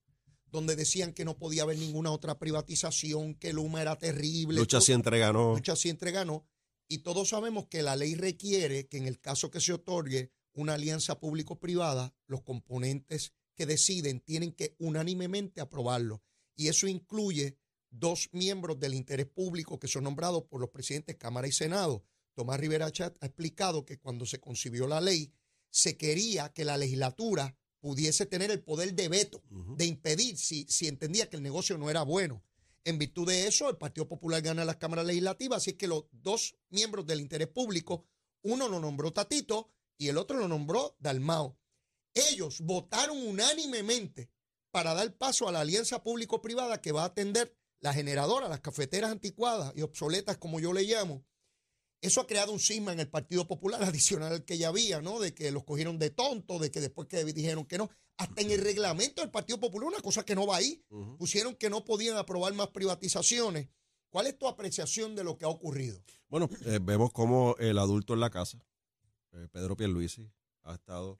donde 0.47 0.75
decían 0.75 1.13
que 1.13 1.23
no 1.23 1.37
podía 1.37 1.63
haber 1.63 1.77
ninguna 1.77 2.11
otra 2.11 2.37
privatización, 2.37 3.35
que 3.35 3.53
Luma 3.53 3.81
era 3.81 3.97
terrible. 3.97 4.59
Lucha 4.59 4.81
siempre 4.81 5.17
ganó. 5.17 5.53
Lucha 5.53 5.77
siempre 5.77 6.11
ganó. 6.11 6.45
Y 6.89 6.99
todos 6.99 7.29
sabemos 7.29 7.67
que 7.67 7.83
la 7.83 7.95
ley 7.95 8.15
requiere 8.15 8.87
que 8.87 8.97
en 8.97 9.07
el 9.07 9.21
caso 9.21 9.49
que 9.49 9.61
se 9.61 9.71
otorgue 9.71 10.33
una 10.53 10.73
alianza 10.73 11.19
público-privada, 11.19 12.13
los 12.27 12.41
componentes 12.41 13.31
que 13.55 13.65
deciden 13.65 14.19
tienen 14.19 14.51
que 14.51 14.75
unánimemente 14.77 15.61
aprobarlo. 15.61 16.21
Y 16.55 16.67
eso 16.67 16.87
incluye 16.87 17.57
dos 17.91 18.29
miembros 18.31 18.79
del 18.79 18.93
interés 18.93 19.27
público 19.27 19.79
que 19.79 19.87
son 19.87 20.05
nombrados 20.05 20.43
por 20.43 20.59
los 20.59 20.69
presidentes 20.69 21.17
Cámara 21.17 21.47
y 21.47 21.51
Senado. 21.51 22.03
Tomás 22.33 22.59
Rivera 22.59 22.91
Chat 22.91 23.15
ha 23.21 23.27
explicado 23.27 23.85
que 23.85 23.99
cuando 23.99 24.25
se 24.25 24.39
concibió 24.39 24.87
la 24.87 25.01
ley, 25.01 25.31
se 25.69 25.97
quería 25.97 26.49
que 26.53 26.65
la 26.65 26.77
legislatura 26.77 27.55
pudiese 27.79 28.25
tener 28.25 28.51
el 28.51 28.61
poder 28.61 28.93
de 28.93 29.09
veto, 29.09 29.43
de 29.49 29.85
impedir 29.85 30.37
si, 30.37 30.65
si 30.69 30.87
entendía 30.87 31.29
que 31.29 31.37
el 31.37 31.43
negocio 31.43 31.77
no 31.77 31.89
era 31.89 32.03
bueno. 32.03 32.43
En 32.83 32.97
virtud 32.97 33.27
de 33.27 33.47
eso, 33.47 33.69
el 33.69 33.77
Partido 33.77 34.07
Popular 34.07 34.41
gana 34.41 34.65
las 34.65 34.77
cámaras 34.77 35.05
legislativas, 35.05 35.57
así 35.57 35.73
que 35.73 35.87
los 35.87 36.05
dos 36.11 36.55
miembros 36.69 37.05
del 37.05 37.21
interés 37.21 37.47
público, 37.47 38.05
uno 38.43 38.67
lo 38.67 38.79
nombró 38.79 39.13
Tatito 39.13 39.71
y 39.97 40.07
el 40.07 40.17
otro 40.17 40.37
lo 40.37 40.47
nombró 40.47 40.95
Dalmao. 40.99 41.57
Ellos 42.13 42.61
votaron 42.61 43.17
unánimemente 43.17 44.31
para 44.71 44.93
dar 44.93 45.15
paso 45.15 45.47
a 45.47 45.51
la 45.51 45.61
alianza 45.61 46.03
público-privada 46.03 46.81
que 46.81 46.91
va 46.91 47.03
a 47.03 47.07
atender 47.07 47.55
la 47.81 47.93
generadora, 47.93 48.47
las 48.47 48.61
cafeteras 48.61 49.11
anticuadas 49.11 49.73
y 49.75 49.81
obsoletas, 49.81 50.37
como 50.37 50.59
yo 50.59 50.71
le 50.71 50.83
llamo. 50.83 51.25
Eso 51.99 52.21
ha 52.21 52.27
creado 52.27 52.51
un 52.51 52.59
cisma 52.59 52.93
en 52.93 52.99
el 52.99 53.09
Partido 53.09 53.47
Popular, 53.47 53.83
adicional 53.83 54.31
al 54.31 54.45
que 54.45 54.57
ya 54.57 54.69
había, 54.69 55.01
¿no? 55.01 55.19
De 55.19 55.33
que 55.33 55.51
los 55.51 55.63
cogieron 55.63 55.99
de 55.99 56.09
tonto, 56.09 56.59
de 56.59 56.71
que 56.71 56.79
después 56.79 57.07
que 57.07 57.23
dijeron 57.25 57.65
que 57.65 57.77
no. 57.77 57.89
Hasta 58.17 58.41
en 58.41 58.51
el 58.51 58.61
reglamento 58.61 59.21
del 59.21 59.31
Partido 59.31 59.59
Popular, 59.59 59.87
una 59.87 60.01
cosa 60.01 60.23
que 60.23 60.35
no 60.35 60.45
va 60.45 60.57
ahí 60.57 60.83
pusieron 61.17 61.55
que 61.55 61.69
no 61.69 61.83
podían 61.83 62.17
aprobar 62.17 62.53
más 62.53 62.67
privatizaciones. 62.67 63.69
¿Cuál 64.09 64.27
es 64.27 64.37
tu 64.37 64.47
apreciación 64.47 65.15
de 65.15 65.23
lo 65.23 65.37
que 65.37 65.45
ha 65.45 65.47
ocurrido? 65.47 66.03
Bueno, 66.27 66.49
eh, 66.65 66.79
vemos 66.81 67.11
como 67.11 67.55
el 67.57 67.79
adulto 67.79 68.13
en 68.13 68.19
la 68.19 68.29
casa, 68.29 68.63
eh, 69.31 69.47
Pedro 69.51 69.75
Pierluisi, 69.75 70.29
ha 70.63 70.75
estado 70.75 71.19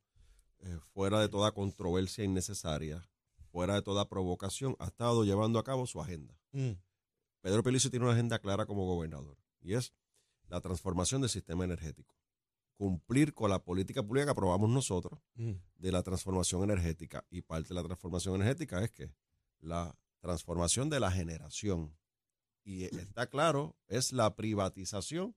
eh, 0.59 0.77
fuera 0.93 1.19
de 1.21 1.29
toda 1.29 1.53
controversia 1.53 2.23
innecesaria, 2.23 3.09
fuera 3.51 3.75
de 3.75 3.81
toda 3.81 4.07
provocación, 4.07 4.75
ha 4.79 4.87
estado 4.87 5.23
llevando 5.23 5.59
a 5.59 5.63
cabo 5.63 5.85
su 5.85 6.01
agenda. 6.01 6.37
Pedro 7.41 7.63
Pierluisi 7.63 7.89
tiene 7.89 8.05
una 8.05 8.13
agenda 8.13 8.39
clara 8.39 8.65
como 8.65 8.85
gobernador 8.85 9.37
y 9.61 9.73
es 9.73 9.93
la 10.47 10.61
transformación 10.61 11.21
del 11.21 11.29
sistema 11.29 11.63
energético. 11.63 12.15
Cumplir 12.77 13.33
con 13.33 13.49
la 13.49 13.63
política 13.63 14.01
pública 14.01 14.25
que 14.25 14.31
aprobamos 14.31 14.69
nosotros 14.69 15.19
de 15.35 15.91
la 15.91 16.01
transformación 16.01 16.63
energética. 16.63 17.25
Y 17.29 17.41
parte 17.41 17.69
de 17.69 17.75
la 17.75 17.83
transformación 17.83 18.35
energética 18.35 18.83
es 18.83 18.91
que 18.91 19.13
la 19.59 19.95
transformación 20.19 20.89
de 20.89 20.99
la 20.99 21.11
generación. 21.11 21.95
Y 22.63 22.85
está 22.85 23.27
claro, 23.27 23.75
es 23.87 24.13
la 24.13 24.35
privatización 24.35 25.35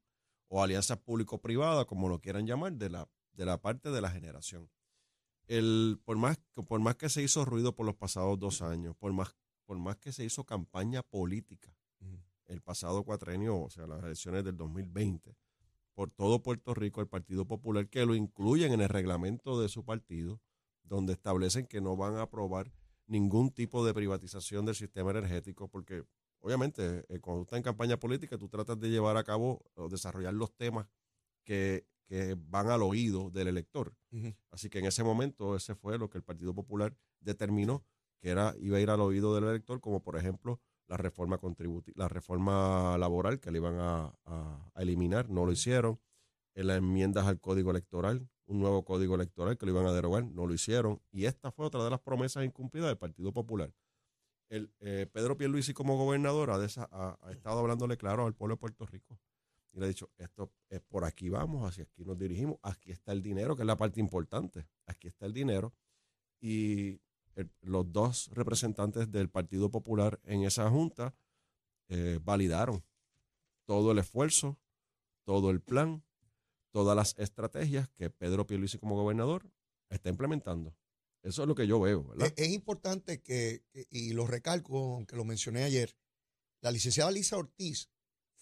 o 0.49 0.62
alianza 0.62 0.96
público-privada, 0.96 1.84
como 1.84 2.08
lo 2.08 2.20
quieran 2.20 2.46
llamar, 2.46 2.75
de 2.75 2.90
la, 2.90 3.08
de 3.32 3.44
la 3.44 3.61
parte 3.61 3.90
de 3.90 4.00
la 4.00 4.11
generación. 4.11 4.70
El, 5.46 6.00
por, 6.05 6.17
más, 6.17 6.38
que- 6.38 6.62
por 6.62 6.81
más 6.81 6.96
que 6.96 7.08
se 7.08 7.23
hizo 7.23 7.44
ruido 7.44 7.75
por 7.75 7.87
los 7.87 7.96
pasados 7.96 8.38
dos 8.38 8.62
años, 8.62 8.96
por 8.96 9.12
más, 9.12 9.35
por 9.67 9.79
más 9.79 9.96
que 9.96 10.12
se 10.12 10.25
hizo 10.25 10.44
campaña 10.44 11.02
política 11.02 11.75
el 12.46 12.61
pasado 12.61 13.05
cuatrenio, 13.05 13.58
o 13.58 13.70
sea, 13.70 13.87
las 13.87 14.02
elecciones 14.02 14.44
del 14.44 14.56
2020, 14.56 15.35
por 15.94 16.11
todo 16.11 16.43
Puerto 16.43 16.75
Rico, 16.75 17.00
el 17.00 17.08
Partido 17.08 17.46
Popular, 17.46 17.88
que 17.88 18.05
lo 18.05 18.14
incluyen 18.14 18.73
en 18.73 18.81
el 18.82 18.88
reglamento 18.88 19.61
de 19.61 19.69
su 19.69 19.85
partido, 19.85 20.41
donde 20.82 21.14
establecen 21.14 21.67
que 21.67 21.81
no 21.81 21.97
van 21.97 22.17
a 22.17 22.23
aprobar 22.23 22.70
ningún 23.06 23.50
tipo 23.50 23.85
de 23.87 23.94
privatización 23.94 24.67
del 24.67 24.75
sistema 24.75 25.11
energético, 25.12 25.69
porque 25.69 26.05
obviamente 26.40 27.05
eh, 27.08 27.20
cuando 27.20 27.40
tú 27.40 27.44
estás 27.44 27.56
en 27.58 27.62
campaña 27.62 27.99
política, 27.99 28.37
tú 28.37 28.49
tratas 28.49 28.79
de 28.79 28.90
llevar 28.90 29.17
a 29.17 29.25
cabo 29.25 29.64
o 29.75 29.88
desarrollar 29.88 30.35
los 30.35 30.55
temas 30.55 30.87
que, 31.44 31.87
que 32.06 32.37
van 32.38 32.68
al 32.70 32.82
oído 32.82 33.30
del 33.30 33.49
elector. 33.49 33.94
Así 34.50 34.68
que 34.70 34.78
en 34.78 34.87
ese 34.87 35.02
momento 35.04 35.56
ese 35.56 35.75
fue 35.75 35.99
lo 35.99 36.08
que 36.11 36.18
el 36.18 36.25
Partido 36.25 36.54
Popular 36.54 36.96
determinó 37.20 37.84
que 38.20 38.30
era 38.30 38.54
iba 38.61 38.76
a 38.78 38.80
ir 38.80 38.90
al 38.90 39.00
oído 39.00 39.34
del 39.34 39.44
elector, 39.44 39.80
como 39.80 40.02
por 40.02 40.16
ejemplo 40.16 40.61
la 40.87 40.96
reforma 40.96 41.38
contributiva, 41.38 41.94
la 41.96 42.08
reforma 42.08 42.96
laboral 42.99 43.40
que 43.40 43.50
le 43.50 43.58
iban 43.58 43.76
a, 43.78 44.14
a- 44.25 44.70
a 44.75 44.82
eliminar, 44.82 45.28
no 45.30 45.44
lo 45.46 45.52
hicieron. 45.52 46.00
En 46.56 46.68
las 46.68 46.78
enmiendas 46.78 47.26
al 47.26 47.40
código 47.40 47.70
electoral, 47.73 48.28
un 48.46 48.61
nuevo 48.61 48.84
código 48.84 49.14
electoral 49.16 49.56
que 49.58 49.66
lo 49.66 49.73
iban 49.73 49.87
a 49.87 49.92
derogar, 49.92 50.25
no 50.25 50.46
lo 50.46 50.54
hicieron. 50.54 51.00
Y 51.11 51.25
esta 51.25 51.50
fue 51.50 51.66
otra 51.66 51.82
de 51.82 51.90
las 51.90 52.00
promesas 52.00 52.44
incumplidas 52.44 52.88
del 52.88 52.99
Partido 52.99 53.32
Popular. 53.32 53.75
El, 54.50 54.73
eh, 54.80 55.06
Pedro 55.12 55.37
Pierluisi 55.37 55.73
como 55.75 55.96
gobernador 55.96 56.50
ha- 56.50 57.18
ha 57.20 57.30
estado 57.32 57.58
hablándole 57.58 57.96
claro 57.96 58.26
al 58.26 58.34
pueblo 58.34 58.54
de 58.54 58.61
Puerto 58.61 58.87
Rico 58.87 59.18
y 59.75 59.78
le 59.81 59.87
ha 59.87 59.88
dicho, 59.88 60.11
esto 60.16 60.52
es 60.69 60.81
por 60.81 61.04
aquí 61.04 61.28
vamos, 61.28 61.69
hacia 61.69 61.85
aquí 61.85 62.04
nos 62.04 62.16
dirigimos, 62.19 62.59
aquí 62.62 62.93
está 62.93 63.12
el 63.12 63.23
dinero, 63.23 63.57
que 63.57 63.62
es 63.62 63.66
la 63.66 63.76
parte 63.76 64.00
importante, 64.00 64.66
aquí 64.87 65.09
está 65.09 65.26
el 65.26 65.33
dinero. 65.33 65.75
Y 66.40 67.00
los 67.62 67.90
dos 67.93 68.28
representantes 68.33 69.11
del 69.11 69.28
Partido 69.28 69.71
Popular 69.71 70.21
en 70.25 70.45
esa 70.45 70.71
junta 70.71 71.14
eh, 71.88 72.19
validaron 72.23 72.85
todo 73.64 73.93
el 73.93 73.99
esfuerzo, 73.99 74.59
todo 75.25 75.50
el 75.50 75.61
plan, 75.61 76.04
todas 76.71 76.95
las 76.97 77.19
estrategias 77.19 77.88
que 77.90 78.11
Pedro 78.11 78.47
Pierluisi 78.47 78.78
como 78.78 78.95
gobernador 78.95 79.50
está 79.90 80.09
implementando. 80.11 80.76
Eso 81.23 81.43
es 81.43 81.49
lo 81.49 81.54
que 81.54 81.66
yo 81.66 81.81
veo. 81.81 82.12
Es, 82.21 82.35
es 82.37 82.50
importante 82.50 83.23
que- 83.23 83.64
y 83.90 84.12
lo 84.12 84.26
recalco, 84.26 84.95
aunque 84.95 85.16
lo 85.16 85.25
mencioné 85.25 85.64
ayer, 85.64 85.97
la 86.61 86.71
licenciada 86.71 87.11
Lisa 87.11 87.37
Ortiz 87.38 87.88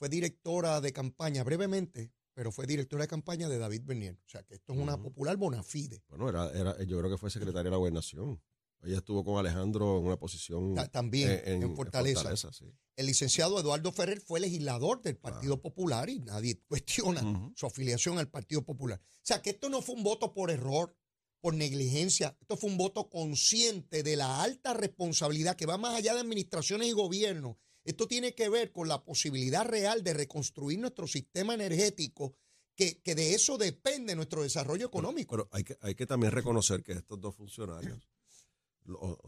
fue 0.03 0.09
directora 0.09 0.81
de 0.81 0.93
campaña 0.93 1.45
brevemente, 1.45 2.11
pero 2.35 2.51
fue 2.51 2.67
directora 2.67 3.05
de 3.05 3.09
campaña 3.09 3.49
de 3.49 3.57
David 3.57 3.83
Bernier. 3.85 4.19
O 4.27 4.29
sea 4.29 4.43
que 4.43 4.55
esto 4.55 4.73
es 4.73 4.79
una 4.81 4.95
Ujú. 4.97 5.05
popular 5.05 5.37
bona 5.37 5.63
fide. 5.63 6.03
Bueno, 6.09 6.29
era, 6.29 6.51
era, 6.51 6.83
yo 6.83 6.99
creo 6.99 7.09
que 7.09 7.19
fue 7.19 7.31
secretaria 7.31 7.63
de 7.67 7.71
la 7.71 7.77
gobernación. 7.77 8.43
Ella 8.83 8.97
estuvo 8.97 9.23
con 9.25 9.39
Alejandro 9.39 10.01
en 10.01 10.07
una 10.07 10.19
posición 10.19 10.75
Ta- 10.75 10.89
también 10.89 11.41
en 11.45 11.77
Fortaleza. 11.77 12.35
sí. 12.53 12.65
El 12.97 13.07
licenciado 13.07 13.61
Eduardo 13.61 13.93
Ferrer 13.93 14.21
fue 14.21 14.41
legislador 14.41 15.01
del 15.03 15.17
Partido 15.19 15.63
Popular 15.63 16.11
y 16.11 16.19
nadie 16.19 16.61
cuestiona 16.67 17.53
su 17.55 17.67
afiliación 17.67 18.19
al 18.19 18.29
Partido 18.29 18.65
Popular. 18.65 19.01
O 19.01 19.21
sea, 19.23 19.41
que 19.41 19.51
esto 19.51 19.69
no 19.69 19.83
fue 19.83 19.95
un 19.95 20.03
voto 20.03 20.35
por 20.35 20.51
error, 20.51 20.97
por 21.41 21.55
negligencia, 21.55 22.37
esto 22.41 22.57
fue 22.57 22.71
un 22.71 22.77
voto 22.77 23.09
consciente 23.09 24.03
de 24.03 24.17
la 24.17 24.43
alta 24.43 24.75
responsabilidad 24.75 25.55
que 25.55 25.67
va 25.67 25.79
más 25.79 25.95
allá 25.95 26.13
de 26.15 26.21
administraciones 26.23 26.89
y 26.89 26.93
gobiernos. 26.93 27.57
Esto 27.85 28.07
tiene 28.07 28.35
que 28.35 28.49
ver 28.49 28.71
con 28.73 28.89
la 28.89 29.03
posibilidad 29.05 29.65
real 29.67 30.03
de 30.05 30.15
reconstruir 30.15 30.79
nuestro 30.79 31.07
sistema 31.07 31.55
energético, 31.55 32.35
que, 32.75 33.01
que 33.03 33.15
de 33.15 33.35
eso 33.35 33.59
depende 33.59 34.15
nuestro 34.15 34.43
desarrollo 34.43 34.87
económico. 34.87 35.37
Pero 35.37 35.49
hay 35.53 35.65
que, 35.65 35.77
hay 35.81 35.95
que 35.95 36.07
también 36.07 36.33
reconocer 36.33 36.83
que 36.83 36.93
estos 36.93 37.21
dos 37.21 37.35
funcionarios, 37.35 38.09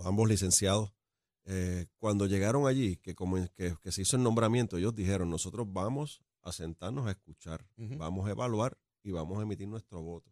ambos 0.05 0.29
licenciados, 0.29 0.93
eh, 1.47 1.87
cuando 1.99 2.27
llegaron 2.27 2.67
allí, 2.67 2.97
que, 2.97 3.15
como, 3.15 3.37
que, 3.55 3.77
que 3.83 3.93
se 3.93 4.03
hizo 4.03 4.17
el 4.17 4.23
nombramiento, 4.23 4.77
ellos 4.79 4.95
dijeron, 4.95 5.29
nosotros 5.31 5.67
vamos 5.71 6.23
a 6.43 6.53
sentarnos 6.53 7.07
a 7.07 7.11
escuchar, 7.11 7.67
vamos 7.99 8.27
a 8.27 8.31
evaluar 8.31 8.79
y 9.03 9.11
vamos 9.11 9.39
a 9.39 9.43
emitir 9.43 9.69
nuestro 9.69 10.01
voto. 10.03 10.31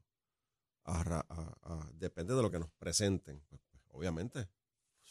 A 0.85 1.02
ra- 1.05 1.26
a- 1.29 1.55
a- 1.62 1.91
depende 1.95 2.35
de 2.35 2.43
lo 2.43 2.50
que 2.50 2.59
nos 2.59 2.71
presenten. 2.73 3.41
Pues, 3.49 3.61
pues, 3.71 3.83
obviamente, 3.91 4.49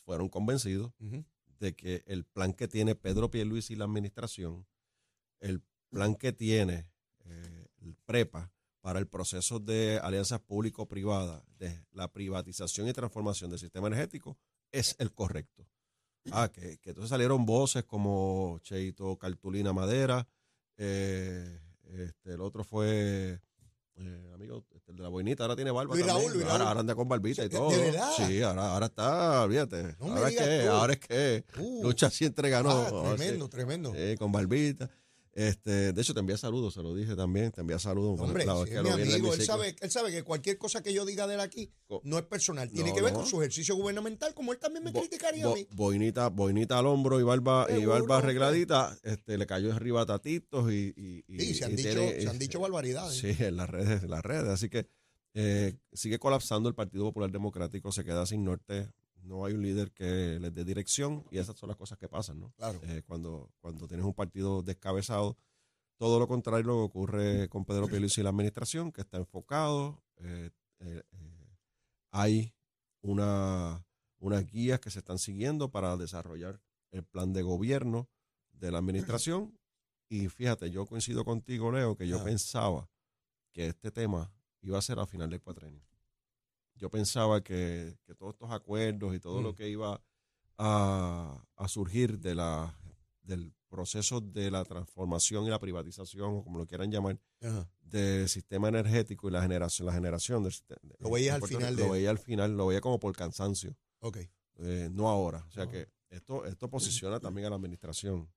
fueron 0.05 0.27
convencidos. 0.27 0.91
De 1.61 1.75
que 1.75 2.03
el 2.07 2.25
plan 2.25 2.53
que 2.53 2.67
tiene 2.67 2.95
Pedro 2.95 3.29
Pierluisi 3.31 3.73
y 3.73 3.75
la 3.77 3.85
administración, 3.85 4.65
el 5.39 5.61
plan 5.89 6.15
que 6.15 6.33
tiene 6.33 6.89
eh, 7.23 7.67
el 7.81 7.95
PREPA 7.95 8.51
para 8.81 8.97
el 8.97 9.07
proceso 9.07 9.59
de 9.59 9.99
alianzas 10.01 10.41
público-privadas, 10.41 11.43
de 11.59 11.85
la 11.91 12.11
privatización 12.11 12.87
y 12.87 12.93
transformación 12.93 13.51
del 13.51 13.59
sistema 13.59 13.87
energético, 13.87 14.37
es 14.71 14.95
el 14.97 15.13
correcto. 15.13 15.67
Ah, 16.31 16.49
que, 16.51 16.77
que 16.79 16.89
entonces 16.89 17.09
salieron 17.09 17.45
voces 17.45 17.83
como 17.83 18.59
Cheito 18.63 19.17
Cartulina 19.17 19.71
Madera, 19.71 20.27
eh, 20.77 21.59
este, 21.83 22.33
el 22.33 22.41
otro 22.41 22.63
fue, 22.63 23.39
eh, 23.97 24.31
amigo, 24.33 24.63
este, 24.73 24.91
el 24.91 24.97
de 24.97 25.03
la 25.03 25.09
boinita, 25.09 25.43
ahora 25.43 25.55
tiene 25.55 25.71
barba 25.71 25.93
Luis 25.93 26.05
también. 26.05 26.25
Raúl, 26.27 26.33
Luis 26.37 26.45
ahora, 26.45 26.57
Raúl. 26.57 26.67
ahora 26.69 26.79
anda 26.81 26.95
con 26.95 27.07
barbita 27.09 27.45
y 27.45 27.49
¿De- 27.49 27.57
todo. 27.57 27.69
de 27.71 27.77
verdad? 27.77 28.09
Sí, 28.17 28.41
ahora, 28.41 28.71
ahora 28.73 28.85
está, 28.87 29.41
olvídate. 29.43 29.95
No 29.99 30.07
me 30.07 30.11
ahora, 30.17 30.29
es 30.29 30.35
que, 30.37 30.61
tú. 30.65 30.69
ahora 30.71 30.93
es 30.93 30.99
que 30.99 31.43
Uh, 31.59 31.83
lucha 31.83 32.07
así 32.07 32.25
entregando. 32.25 32.69
ah, 32.71 33.15
tremendo, 33.15 33.47
tremendo. 33.49 33.93
con 34.17 34.31
barbita. 34.31 34.89
Este, 35.33 35.93
de 35.93 36.01
hecho, 36.01 36.13
te 36.13 36.19
envía 36.19 36.35
saludos, 36.37 36.73
se 36.73 36.83
lo 36.83 36.93
dije 36.93 37.15
también, 37.15 37.51
te 37.53 37.61
envía 37.61 37.79
saludos. 37.79 38.19
Hombre, 38.19 38.45
La- 38.45 38.57
si 38.57 38.65
que 38.65 38.75
es 38.75 38.83
lo 38.83 38.89
mi 38.89 38.95
vi 38.97 39.01
en 39.03 39.07
el 39.07 39.13
amigo, 39.15 39.33
él 39.33 39.41
sabe, 39.41 39.75
él 39.79 39.89
sabe 39.89 40.11
que 40.11 40.23
cualquier 40.23 40.57
cosa 40.57 40.83
que 40.83 40.93
yo 40.93 41.05
diga 41.05 41.25
de 41.25 41.35
él 41.35 41.39
aquí 41.39 41.71
no 42.03 42.17
es 42.17 42.25
personal, 42.25 42.69
tiene 42.69 42.89
No, 42.89 42.95
que 42.97 43.01
ver 43.01 43.13
no. 43.13 43.19
con 43.19 43.27
su 43.27 43.37
ejercicio 43.41 43.75
gubernamental, 43.75 44.33
como 44.33 44.51
él 44.51 44.59
también 44.59 44.83
me 44.83 44.91
Bo- 44.91 44.99
criticaría 44.99 45.45
bo- 45.47 45.53
a 45.53 45.55
mí. 45.55 45.67
boinita, 45.71 46.27
boinita 46.27 46.79
al 46.79 46.85
hombro 46.87 47.17
y 47.19 47.23
barba, 47.23 47.65
y 47.69 47.85
barba 47.85 48.17
arregladita, 48.17 48.97
este, 49.03 49.37
le 49.37 49.45
cayó 49.45 49.73
arriba 49.73 50.01
a 50.01 50.05
tatitos 50.05 50.69
y, 50.69 50.93
y, 50.97 51.23
y- 51.27 51.39
Sí, 51.39 51.53
se 51.55 51.63
han, 51.65 51.71
y 51.71 51.75
dicho, 51.77 51.89
tiene- 51.91 52.21
se 52.21 52.27
han 52.29 52.37
dicho 52.39 52.59
barbaridades. 52.59 53.17
Sí, 53.17 53.33
en 53.39 53.55
las 53.55 53.69
redes, 53.69 54.03
en 54.03 54.09
las 54.09 54.23
redes. 54.23 54.49
Así 54.49 54.67
que 54.67 54.85
eh, 55.33 55.77
sigue 55.93 56.19
colapsando 56.19 56.67
el 56.67 56.75
Partido 56.75 57.05
Popular 57.05 57.31
Democrático, 57.31 57.93
se 57.93 58.03
queda 58.03 58.25
sin 58.25 58.43
norte, 58.43 58.89
no 59.23 59.45
hay 59.45 59.53
un 59.53 59.61
líder 59.61 59.91
que 59.91 60.39
les 60.39 60.53
dé 60.53 60.63
dirección 60.63 61.25
y 61.31 61.37
esas 61.37 61.57
son 61.57 61.69
las 61.69 61.77
cosas 61.77 61.97
que 61.97 62.07
pasan, 62.07 62.39
¿no? 62.39 62.51
Claro. 62.57 62.79
Eh, 62.83 63.03
cuando, 63.05 63.51
cuando 63.59 63.87
tienes 63.87 64.05
un 64.05 64.13
partido 64.13 64.61
descabezado, 64.61 65.37
todo 65.97 66.19
lo 66.19 66.27
contrario 66.27 66.65
lo 66.65 66.75
que 66.75 66.83
ocurre 66.83 67.49
con 67.49 67.65
Pedro 67.65 67.87
Pierluisi 67.87 68.21
y 68.21 68.23
la 68.23 68.31
administración, 68.31 68.91
que 68.91 69.01
está 69.01 69.17
enfocado, 69.17 70.03
eh, 70.17 70.49
eh, 70.79 71.03
hay 72.11 72.53
una, 73.01 73.85
unas 74.19 74.45
guías 74.45 74.79
que 74.79 74.89
se 74.89 74.99
están 74.99 75.19
siguiendo 75.19 75.69
para 75.69 75.95
desarrollar 75.97 76.59
el 76.91 77.03
plan 77.03 77.33
de 77.33 77.41
gobierno 77.41 78.09
de 78.51 78.71
la 78.71 78.79
administración. 78.79 79.57
Y 80.09 80.27
fíjate, 80.27 80.71
yo 80.71 80.85
coincido 80.85 81.23
contigo, 81.23 81.71
Leo, 81.71 81.95
que 81.95 82.07
yo 82.07 82.23
pensaba 82.23 82.89
que 83.53 83.67
este 83.67 83.91
tema 83.91 84.33
iba 84.61 84.77
a 84.77 84.81
ser 84.81 84.99
a 84.99 85.05
final 85.05 85.29
del 85.29 85.41
cuatrenio. 85.41 85.90
Yo 86.81 86.89
pensaba 86.89 87.41
que, 87.43 87.95
que 88.07 88.15
todos 88.15 88.33
estos 88.33 88.49
acuerdos 88.51 89.15
y 89.15 89.19
todo 89.19 89.39
Mm. 89.39 89.43
lo 89.43 89.53
que 89.55 89.69
iba 89.69 90.01
a, 90.57 91.45
a 91.55 91.67
surgir 91.67 92.19
de 92.19 92.33
la, 92.35 92.75
del 93.21 93.53
proceso 93.69 94.19
de 94.19 94.49
la 94.49 94.65
transformación 94.65 95.45
y 95.45 95.49
la 95.49 95.59
privatización, 95.59 96.37
o 96.37 96.43
como 96.43 96.57
lo 96.57 96.65
quieran 96.65 96.91
llamar, 96.91 97.19
Ajá. 97.41 97.69
del 97.81 98.27
sistema 98.27 98.67
energético 98.69 99.29
y 99.29 99.31
la 99.31 99.43
generación, 99.43 99.85
la 99.85 99.93
generación 99.93 100.43
del 100.43 100.51
sistema. 100.53 100.79
Lo 100.99 101.11
veías 101.11 101.37
en 101.37 101.43
al 101.43 101.47
final 101.47 101.75
de- 101.75 101.83
Lo 101.85 101.91
veía 101.91 102.09
al 102.09 102.17
final, 102.19 102.57
lo 102.57 102.67
veía 102.67 102.81
como 102.81 102.99
por 102.99 103.15
cansancio, 103.15 103.75
Ok. 103.99 104.17
eh, 104.57 104.89
no 104.91 105.07
ahora. 105.07 105.45
O 105.47 105.51
sea 105.51 105.65
No. 105.65 105.71
que 105.71 105.87
esto, 106.09 106.45
esto 106.45 106.67
posiciona 106.67 107.19
también 107.19 107.45
a 107.45 107.49
la 107.51 107.55
administración 107.57 108.27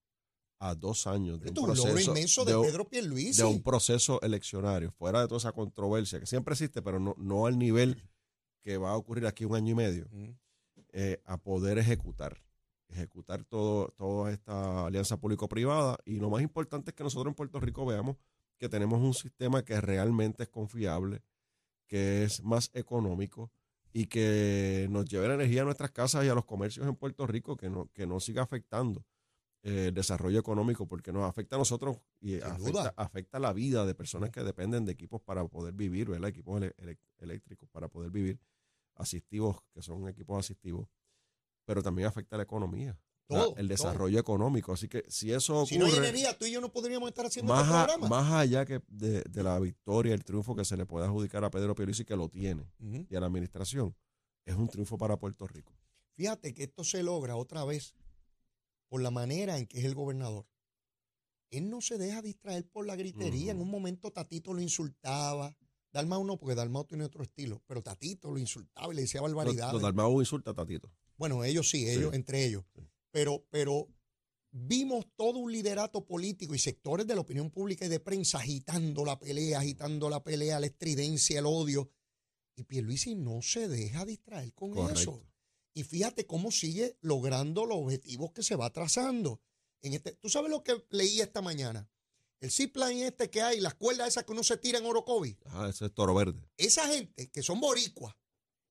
a 0.61 0.75
dos 0.75 1.07
años 1.07 1.41
de 1.41 1.49
un 1.49 1.55
logro 1.57 1.73
proceso 1.75 2.11
inmenso 2.11 2.45
de, 2.45 2.57
un- 2.57 2.65
Pedro 2.67 2.89
Pierluisi. 2.89 3.41
de 3.43 3.45
un 3.49 3.63
proceso 3.63 4.21
eleccionario, 4.23 4.93
fuera 4.93 5.21
de 5.23 5.29
toda 5.29 5.39
esa 5.39 5.53
controversia 5.53 6.21
que 6.21 6.27
siempre 6.27 6.53
existe, 6.53 6.81
pero 6.83 7.01
no, 7.01 7.15
no 7.19 7.47
al 7.47 7.59
nivel 7.59 8.01
que 8.65 8.79
va 8.79 8.91
a 8.91 8.97
ocurrir 8.97 9.27
aquí 9.27 9.45
un 9.45 9.55
año 9.55 9.73
y 9.73 9.75
medio, 9.75 10.09
Mm. 10.11 10.31
eh, 10.93 11.21
a 11.25 11.37
poder 11.37 11.79
ejecutar, 11.79 12.43
ejecutar 12.89 13.45
todo, 13.45 13.89
toda 13.97 14.33
esta 14.33 14.87
alianza 14.87 15.19
público-privada. 15.19 15.99
Y 16.05 16.19
lo 16.19 16.31
más 16.31 16.43
importante 16.43 16.91
es 16.91 16.95
que 16.97 17.05
nosotros 17.05 17.31
en 17.31 17.35
Puerto 17.35 17.61
Rico 17.61 17.85
veamos 17.85 18.17
que 18.59 18.69
tenemos 18.69 19.01
un 19.01 19.13
sistema 19.15 19.65
que 19.65 19.81
realmente 19.81 20.45
es 20.45 20.49
confiable, 20.49 21.23
que 21.87 22.25
es 22.25 22.43
más 22.43 22.71
económico 22.73 23.51
y 23.93 24.07
que 24.07 24.87
nos 24.91 25.05
lleve 25.05 25.29
la 25.29 25.35
energía 25.35 25.63
a 25.63 25.65
nuestras 25.65 25.91
casas 25.91 26.25
y 26.25 26.29
a 26.29 26.35
los 26.35 26.45
comercios 26.45 26.87
en 26.87 26.97
Puerto 26.97 27.27
Rico, 27.27 27.57
que 27.57 27.69
no, 27.69 27.91
que 27.93 28.07
no 28.07 28.19
siga 28.21 28.43
afectando 28.43 29.05
eh, 29.65 29.87
el 29.89 29.95
desarrollo 29.95 30.39
económico, 30.39 30.87
porque 30.87 31.11
nos 31.13 31.25
afecta 31.29 31.57
a 31.57 31.59
nosotros 31.59 31.97
y 32.21 32.41
afecta, 32.41 32.93
afecta 32.97 33.39
la 33.39 33.53
vida 33.53 33.85
de 33.87 33.95
personas 33.95 34.31
que 34.31 34.43
dependen 34.45 34.85
de 34.85 34.93
equipos 34.93 35.21
para 35.23 35.45
poder 35.49 35.75
vivir, 35.75 36.09
¿verdad? 36.11 36.29
Equipos 36.29 36.63
eléctricos 37.19 37.69
para 37.71 37.89
poder 37.89 38.11
vivir, 38.11 38.39
asistivos, 38.95 39.57
que 39.73 39.83
son 39.83 40.07
equipos 40.09 40.39
asistivos, 40.39 40.87
pero 41.65 41.83
también 41.83 42.07
afecta 42.09 42.37
a 42.37 42.39
la 42.39 42.43
economía, 42.45 42.99
la- 43.29 43.45
el 43.45 43.55
todo. 43.55 43.65
desarrollo 43.69 44.19
económico. 44.21 44.73
Así 44.75 44.87
que 44.87 45.03
si 45.09 45.33
eso 45.33 45.65
Si 45.67 45.79
no 45.79 45.87
ocurre, 45.87 45.99
energía, 46.09 46.37
tú 46.39 46.45
y 46.45 46.53
yo 46.53 46.61
no 46.61 46.71
podríamos 46.71 47.09
estar 47.09 47.25
haciendo 47.27 47.53
más, 47.55 47.65
este 47.65 47.75
a- 47.75 47.85
programa. 47.87 48.09
más 48.09 48.33
allá 48.33 48.65
que 48.67 48.83
de, 48.89 49.23
de 49.23 49.43
la 49.43 49.59
victoria, 49.59 50.13
el 50.15 50.25
triunfo 50.25 50.55
que 50.55 50.65
se 50.67 50.77
le 50.77 50.85
puede 50.87 51.07
adjudicar 51.07 51.43
a 51.45 51.51
Pedro 51.51 51.75
Pierluisi, 51.75 52.05
que 52.05 52.17
lo 52.17 52.29
tiene, 52.29 52.71
y 53.09 53.17
a 53.17 53.21
la 53.21 53.27
administración, 53.27 53.97
es 54.45 54.55
un 54.55 54.69
triunfo 54.69 54.99
para 54.99 55.17
Puerto 55.19 55.47
Rico. 55.47 55.73
Fíjate 56.17 56.53
que 56.55 56.65
esto 56.65 56.85
se 56.85 57.03
logra 57.03 57.35
otra 57.35 57.65
vez 57.65 57.95
por 58.89 59.03
la 59.03 59.11
manera 59.11 59.59
en 59.59 59.67
que 59.67 59.79
es 59.79 59.85
el 59.85 59.95
gobernador. 59.95 60.47
Él 61.51 61.71
no 61.71 61.81
se 61.81 61.99
deja 61.99 62.21
distraer 62.23 62.67
por 62.69 62.87
la 62.87 62.97
gritería. 62.97 63.53
En 63.53 63.61
un 63.61 63.71
momento 63.71 64.11
Tatito 64.11 64.53
lo 64.53 64.61
insultaba. 64.61 65.57
Dalmau 65.93 66.25
no, 66.25 66.37
porque 66.37 66.57
Dalmau 66.57 66.85
tiene 66.85 67.05
otro 67.05 67.23
estilo, 67.23 67.63
pero 67.67 67.83
Tatito 67.83 68.31
lo 68.33 68.39
insultaba 68.39 68.93
y 68.93 68.97
le 68.97 69.03
decía 69.03 69.21
barbaridades. 69.21 69.73
los 69.75 69.83
Dalmau 69.83 70.21
insulta 70.21 70.51
a 70.51 70.55
Tatito. 70.55 70.91
Bueno, 71.17 71.45
ellos 71.45 71.71
sí, 71.71 71.89
ellos, 71.89 72.11
Sí. 72.11 72.17
entre 72.17 72.45
ellos. 72.45 72.65
Sí. 72.75 72.83
Pero, 73.13 73.47
pero 73.51 73.87
vimos 74.51 75.07
todo 75.15 75.39
un 75.39 75.53
liderato 75.53 76.05
político 76.05 76.55
y 76.55 76.59
sectores 76.59 77.07
de 77.07 77.15
la 77.15 77.21
opinión 77.21 77.51
pública 77.51 77.87
y 77.87 77.89
de 77.89 78.01
prensa 78.01 78.39
agitando 78.39 79.05
la 79.05 79.19
pelea, 79.21 79.61
agitando 79.61 80.11
la 80.11 80.25
pelea, 80.25 80.59
la 80.59 80.67
estridencia, 80.67 81.39
el 81.39 81.47
odio. 81.47 81.89
Y 82.57 82.65
Pierluisi 82.65 83.15
no 83.15 83.43
se 83.43 83.69
deja 83.69 84.05
distraer 84.05 84.53
con 84.55 84.77
eso. 84.91 85.23
Y 85.75 85.83
fíjate 85.83 86.27
cómo 86.27 86.51
sigue 86.53 86.97
logrando 87.01 87.67
los 87.67 87.79
objetivos 87.79 88.33
que 88.33 88.43
se 88.43 88.57
va 88.57 88.71
trazando. 88.71 89.43
En 89.83 89.93
este, 89.93 90.13
¿Tú 90.13 90.29
sabes 90.29 90.51
lo 90.51 90.63
que 90.63 90.85
leí 90.91 91.21
esta 91.21 91.43
mañana? 91.43 91.91
El 92.41 92.51
zipline 92.51 93.07
este 93.07 93.29
que 93.29 93.43
hay, 93.43 93.61
las 93.61 93.75
cuerdas 93.75 94.09
esas 94.09 94.25
que 94.25 94.33
uno 94.33 94.45
se 94.45 94.57
tira 94.57 94.79
en 94.79 94.87
Orocovi. 94.87 95.39
Ajá, 95.47 95.69
ese 95.69 95.87
es 95.87 95.95
Toro 95.95 96.15
Verde. 96.15 96.49
Esa 96.57 96.87
gente 96.87 97.31
que 97.31 97.43
son 97.43 97.61
boricuas, 97.61 98.15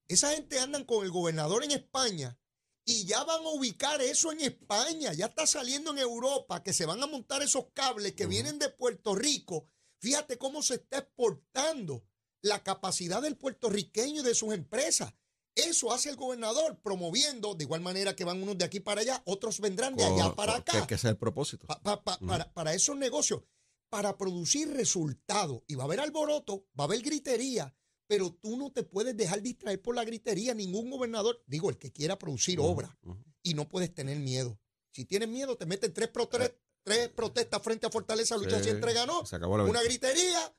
esa 0.07 0.31
gente 0.31 0.59
andan 0.59 0.85
con 0.85 1.03
el 1.03 1.11
gobernador 1.11 1.63
en 1.63 1.71
España 1.71 2.39
y 2.85 3.05
ya 3.05 3.23
van 3.23 3.43
a 3.43 3.49
ubicar 3.49 4.01
eso 4.01 4.31
en 4.31 4.41
España. 4.41 5.13
Ya 5.13 5.25
está 5.25 5.47
saliendo 5.47 5.91
en 5.91 5.97
Europa 5.97 6.63
que 6.63 6.73
se 6.73 6.85
van 6.85 7.01
a 7.01 7.07
montar 7.07 7.41
esos 7.41 7.67
cables 7.73 8.13
que 8.13 8.27
vienen 8.27 8.59
de 8.59 8.69
Puerto 8.69 9.15
Rico. 9.15 9.67
Fíjate 9.99 10.37
cómo 10.37 10.61
se 10.61 10.75
está 10.75 10.99
exportando 10.99 12.05
la 12.41 12.61
capacidad 12.63 13.21
del 13.21 13.37
puertorriqueño 13.37 14.21
y 14.21 14.25
de 14.25 14.35
sus 14.35 14.53
empresas. 14.53 15.13
Eso 15.55 15.91
hace 15.93 16.09
el 16.09 16.15
gobernador 16.15 16.79
promoviendo, 16.81 17.53
de 17.55 17.63
igual 17.65 17.81
manera 17.81 18.15
que 18.15 18.23
van 18.25 18.41
unos 18.41 18.57
de 18.57 18.65
aquí 18.65 18.79
para 18.79 19.01
allá, 19.01 19.21
otros 19.25 19.59
vendrán 19.59 19.95
de 19.95 20.03
allá 20.03 20.33
para 20.35 20.55
acá. 20.55 20.87
Que, 20.87 20.95
es 20.95 21.03
el 21.05 21.17
propósito. 21.17 21.67
Pa- 21.67 21.79
pa- 21.81 22.03
pa- 22.03 22.15
Ujú. 22.15 22.25
para, 22.27 22.51
para 22.53 22.73
esos 22.73 22.95
negocios, 22.97 23.41
para 23.89 24.17
producir 24.17 24.69
resultados. 24.71 25.61
Y 25.67 25.75
va 25.75 25.83
a 25.83 25.85
haber 25.85 25.99
alboroto, 25.99 26.65
va 26.79 26.85
a 26.85 26.87
haber 26.87 27.01
gritería, 27.01 27.75
pero 28.07 28.33
tú 28.33 28.57
no 28.57 28.71
te 28.71 28.83
puedes 28.83 29.15
dejar 29.15 29.41
distraer 29.43 29.79
por 29.81 29.95
la 29.95 30.03
gritería. 30.03 30.53
Ningún 30.55 30.89
gobernador, 30.89 31.43
digo, 31.45 31.69
el 31.69 31.77
que 31.77 31.91
quiera 31.91 32.17
producir 32.17 32.59
obra, 32.59 32.97
y 33.43 33.53
no 33.53 33.69
puedes 33.69 33.93
tener 33.93 34.17
miedo. 34.19 34.59
Si 34.91 35.05
tienes 35.05 35.29
miedo, 35.29 35.55
te 35.57 35.65
meten 35.67 35.93
tres, 35.93 36.11
prote- 36.11 36.55
tres 36.83 37.09
protestas 37.09 37.61
frente 37.61 37.85
a 37.85 37.91
Fortaleza, 37.91 38.37
lucha 38.37 38.57
Sí, 38.57 38.65
siempre 38.65 38.93
ganó. 38.93 39.23
Se 39.25 39.35
acabó 39.35 39.57
la 39.57 39.63
Una 39.65 39.83
gritería, 39.83 40.55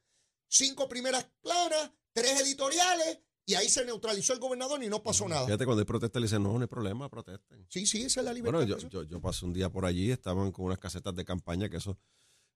cinco 0.49 0.89
primeras 0.89 1.27
planas, 1.41 1.91
tres 2.13 2.41
editoriales, 2.41 3.19
Y 3.47 3.55
ahí 3.55 3.69
se 3.69 3.85
neutralizó 3.85 4.33
el 4.33 4.39
gobernador 4.39 4.83
y 4.83 4.89
no 4.89 5.03
pasó 5.03 5.29
nada. 5.29 5.45
Fíjate, 5.45 5.65
cuando 5.67 5.81
hay 5.81 5.87
protesta, 5.87 6.19
le 6.19 6.25
dicen, 6.27 6.43
no, 6.43 6.53
no 6.55 6.61
hay 6.63 6.67
problema, 6.67 7.09
protesten. 7.11 7.67
Sí, 7.69 7.85
sí, 7.87 8.03
esa 8.03 8.21
es 8.21 8.27
la 8.27 8.33
libertad. 8.33 8.61
Bueno, 8.67 8.79
yo, 8.79 8.89
yo, 8.89 9.03
yo 9.03 9.21
pasé 9.21 9.45
un 9.45 9.53
día 9.53 9.69
por 9.71 9.85
allí, 9.85 10.11
estaban 10.11 10.51
con 10.51 10.65
unas 10.67 10.79
casetas 10.79 11.15
de 11.15 11.25
campaña 11.25 11.69
que 11.69 11.77
eso 11.77 11.91
es 11.93 11.97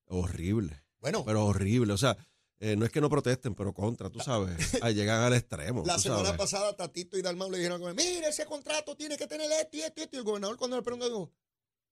horrible. 0.07 0.83
Bueno, 1.01 1.25
Pero 1.25 1.45
horrible. 1.45 1.93
O 1.93 1.99
sea, 1.99 2.17
eh, 2.61 2.75
no 2.75 2.85
es 2.85 2.91
que 2.91 3.01
no 3.01 3.09
protesten, 3.11 3.55
pero 3.55 3.73
contra, 3.73 4.11
tú 4.11 4.19
sabes. 4.21 4.57
Ahí 4.83 4.95
llegan 4.95 5.21
al 5.23 5.35
extremo. 5.35 5.85
la 5.87 5.99
semana 5.99 6.25
sabes. 6.25 6.39
pasada 6.39 6.75
Tatito 6.75 7.17
y 7.19 7.23
Dalmau 7.23 7.51
le 7.51 7.59
dijeron, 7.59 7.81
mire, 7.95 8.29
ese 8.29 8.47
contrato 8.47 8.97
tiene 8.97 9.17
que 9.17 9.27
tener 9.27 9.51
esto 9.53 9.77
y 9.77 9.81
esto 9.83 10.01
y 10.01 10.05
esto. 10.05 10.17
Y 10.17 10.19
el 10.21 10.25
gobernador 10.25 10.57
cuando 10.57 10.77
le 10.77 10.83
preguntó, 10.83 11.07
dijo, 11.07 11.33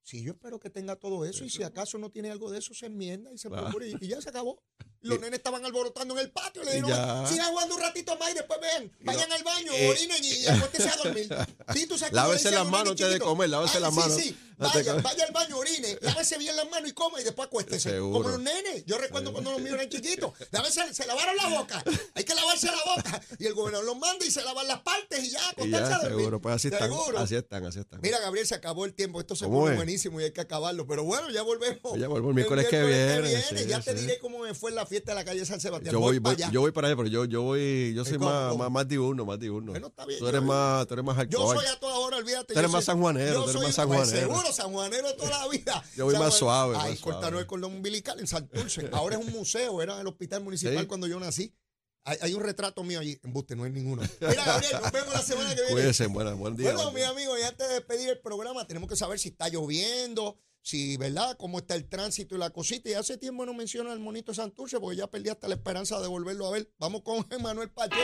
sí, 0.03 0.23
yo 0.25 0.33
espero 0.33 0.59
que 0.59 0.71
tenga 0.71 0.97
todo 0.97 1.25
eso 1.25 1.45
y 1.45 1.51
si 1.51 1.63
acaso 1.63 1.99
no 1.99 2.11
tiene 2.11 2.31
algo 2.31 2.51
de 2.51 2.59
eso, 2.59 2.75
se 2.75 2.87
enmienda 2.87 3.33
y 3.33 3.39
se 3.39 3.49
Claro. 3.49 3.65
procura 3.67 3.87
y, 3.87 3.95
y 4.01 4.09
ya 4.09 4.21
se 4.21 4.31
acabó. 4.31 4.61
Los 5.07 5.21
nenes 5.21 5.39
estaban 5.39 5.65
alborotando 5.65 6.15
en 6.15 6.21
el 6.21 6.31
patio 6.31 6.63
le 6.65 6.73
dijeron, 6.73 6.91
ya. 6.91 7.27
sigan 7.27 7.49
jugando 7.51 7.75
un 7.75 7.81
ratito 7.81 8.17
más 8.17 8.31
y 8.31 8.35
después 8.35 8.61
ven, 8.61 8.93
vayan 9.01 9.31
al 9.33 9.43
baño, 9.43 9.73
eh, 9.73 9.91
orinen 9.91 10.25
y, 10.25 10.47
acuéstense 10.47 10.89
a 10.89 10.97
dormir. 10.97 11.29
Sí, 11.73 11.87
tú 11.87 11.99
sabes 11.99 12.15
Lávese 12.15 12.51
las 12.51 12.67
manos 12.67 12.91
antes 12.93 13.11
de 13.11 13.19
comer, 13.19 13.49
lávese 13.51 13.79
Ay, 13.79 13.83
las 13.83 13.95
sí, 13.95 14.01
manos 14.01 14.17
sí. 14.17 14.31
de 14.31 14.46
Vaya, 14.59 14.95
vaya 14.95 15.25
al 15.27 15.33
baño, 15.33 15.59
orine, 15.59 15.99
lávese 16.01 16.39
bien 16.39 16.57
las 16.57 16.69
manos 16.71 16.89
y 16.91 16.93
coma 16.95 17.21
y 17.21 17.25
después 17.25 17.47
acuéstese. 17.49 17.91
Seguro. 17.91 18.19
Como 18.19 18.29
los 18.31 18.41
nenes. 18.41 18.85
Yo 18.87 18.97
recuerdo 18.99 19.33
cuando 19.33 19.53
los 19.53 19.61
míos 19.61 19.75
eran 19.75 19.89
chiquitos. 19.89 20.33
Lávese, 20.51 20.95
se 20.95 21.07
lavaron 21.07 21.37
la 21.37 21.49
boca. 21.59 21.83
Hay 22.15 22.25
que 22.25 22.35
lavarse 22.35 22.67
la 22.67 22.95
boca. 22.97 23.21
Y 23.39 23.47
el 23.47 23.55
gobernador 23.55 23.87
los 23.87 23.97
manda 23.99 24.25
y 24.25 24.31
se 24.31 24.43
lavan 24.43 24.67
las 24.67 24.81
partes 24.81 25.25
y 25.25 25.31
ya, 25.31 25.49
acostarse 25.51 25.71
ya, 25.91 25.97
a 25.97 25.99
dormir. 26.01 26.19
seguro. 26.19 26.41
Pues 26.41 26.55
así 26.55 26.69
están, 26.69 26.89
Seguro. 26.91 27.19
así 27.19 27.35
están, 27.37 27.67
así 27.67 27.79
están. 27.81 28.01
Mira, 28.03 28.19
Gabriel, 28.21 28.47
se 28.47 28.55
acabó 28.55 28.85
el 28.85 28.95
tiempo. 28.95 29.21
Esto 29.21 29.37
se 29.37 29.45
¿Cómo 29.45 29.61
pone 29.61 29.77
buenísimo 29.77 30.21
y 30.21 30.25
hay 30.25 30.33
que 30.33 30.41
acabarlo. 30.41 30.87
Pero 30.87 31.05
bueno, 31.05 31.31
ya 31.31 31.43
volvemos. 31.43 31.99
Ya 31.99 32.09
volvemos 32.09 32.31
el 32.31 32.35
miércoles 32.35 32.67
que 32.69 32.83
viene, 32.83 33.43
sí, 33.43 33.67
ya 33.67 33.81
te 33.81 33.95
diré 33.95 34.19
cómo 34.19 34.39
me 34.41 34.55
fue 34.55 34.71
en 34.71 34.77
la 34.77 34.87
fiesta 34.87 35.13
de 35.13 35.17
la 35.17 35.25
calle 35.25 35.45
San 35.45 35.61
Sebastián. 35.61 35.93
yo 35.93 36.01
voy, 36.01 36.21
para 36.21 36.35
allá. 36.35 36.51
yo 36.51 36.61
voy 36.61 36.71
para 36.73 36.89
allá, 36.89 36.97
pero 36.97 37.09
yo, 37.09 37.25
yo 37.25 37.43
voy, 37.43 37.93
yo 37.95 38.05
soy 38.05 38.19
¿Cómo, 38.19 38.31
más, 38.31 38.57
más, 38.57 38.71
más 38.71 38.89
diurno, 38.89 39.25
más 39.25 39.39
diurno. 39.39 39.73
Bueno, 39.73 39.89
está 39.89 40.07
bien, 40.07 40.19
Tú 40.19 40.29
eres 40.29 40.41
yo- 40.41 40.47
más, 40.47 40.87
tú 40.87 40.95
eres 40.95 41.05
más 41.05 41.29
Yo 41.29 41.53
soy 41.53 41.67
a 41.67 41.79
toda 41.79 41.99
hora, 41.99 42.17
olvídate. 42.19 42.55
Tú 42.55 42.59
eres 42.59 42.71
más 42.71 42.85
sanjuanero, 42.85 43.45
tú 43.45 43.51
eres 43.51 43.63
más 43.63 43.87
pues, 43.87 44.11
sanjuanero. 44.53 45.09
Sanjuanero 45.09 45.17
toda 45.17 45.31
la 45.31 45.49
vida. 45.49 45.85
Yo 45.97 46.05
voy 46.07 46.17
más 46.17 46.35
suave, 46.35 46.75
suave. 46.75 46.97
cortaron 46.99 47.39
el 47.41 47.47
cordón 47.47 47.75
umbilical 47.75 48.19
en 48.21 48.27
Santurce. 48.27 48.89
Ahora 48.93 49.17
es 49.19 49.25
un 49.25 49.33
museo, 49.33 49.83
era 49.83 50.01
el 50.01 50.07
hospital 50.07 50.43
municipal 50.43 50.79
Sí. 50.81 50.87
cuando 50.87 51.07
yo 51.07 51.19
nací. 51.21 51.55
Hay, 52.05 52.19
hay 52.21 52.35
un 52.35 52.43
retrato 52.43 52.85
mío 52.85 53.01
allí. 53.01 53.19
Embuste, 53.25 53.57
no 53.57 53.65
hay 53.65 53.73
ninguno. 53.73 54.03
Mira, 54.21 54.45
Gabriel, 54.45 54.77
nos 54.81 54.93
vemos 54.93 55.13
la 55.15 55.23
semana 55.23 55.49
que 55.51 55.61
viene. 55.63 55.73
Cuídense, 55.73 56.07
buena, 56.07 56.35
buen 56.35 56.55
día. 56.57 56.73
Bueno, 56.73 56.93
buen 56.93 56.95
mi 56.95 57.03
amigo, 57.03 57.37
y 57.37 57.43
antes 57.43 57.67
de 57.67 57.75
despedir 57.75 58.11
el 58.11 58.21
programa, 58.21 58.65
tenemos 58.67 58.89
que 58.89 58.95
saber 58.95 59.19
si 59.19 59.31
está 59.31 59.49
lloviendo, 59.49 60.39
si, 60.63 60.97
¿verdad? 60.99 61.37
Cómo 61.37 61.59
está 61.59 61.75
el 61.75 61.89
tránsito 61.89 62.37
y 62.37 62.39
la 62.39 62.51
cosita. 62.51 62.89
Y 62.91 62.95
hace 62.95 63.17
tiempo 63.19 63.45
no 63.45 63.55
menciona 63.55 63.91
al 63.91 63.99
monito 63.99 64.33
Santurce 64.33 64.79
porque 64.79 64.97
ya 64.99 65.09
perdí 65.09 65.31
hasta 65.31 65.49
la 65.49 65.55
esperanza 65.57 66.01
de 66.01 66.07
volverlo 66.07 66.47
a 66.47 66.53
ver. 66.53 66.71
Vamos 66.79 67.03
con 67.03 67.27
Emanuel 67.31 67.71
Pacheco. 67.71 67.97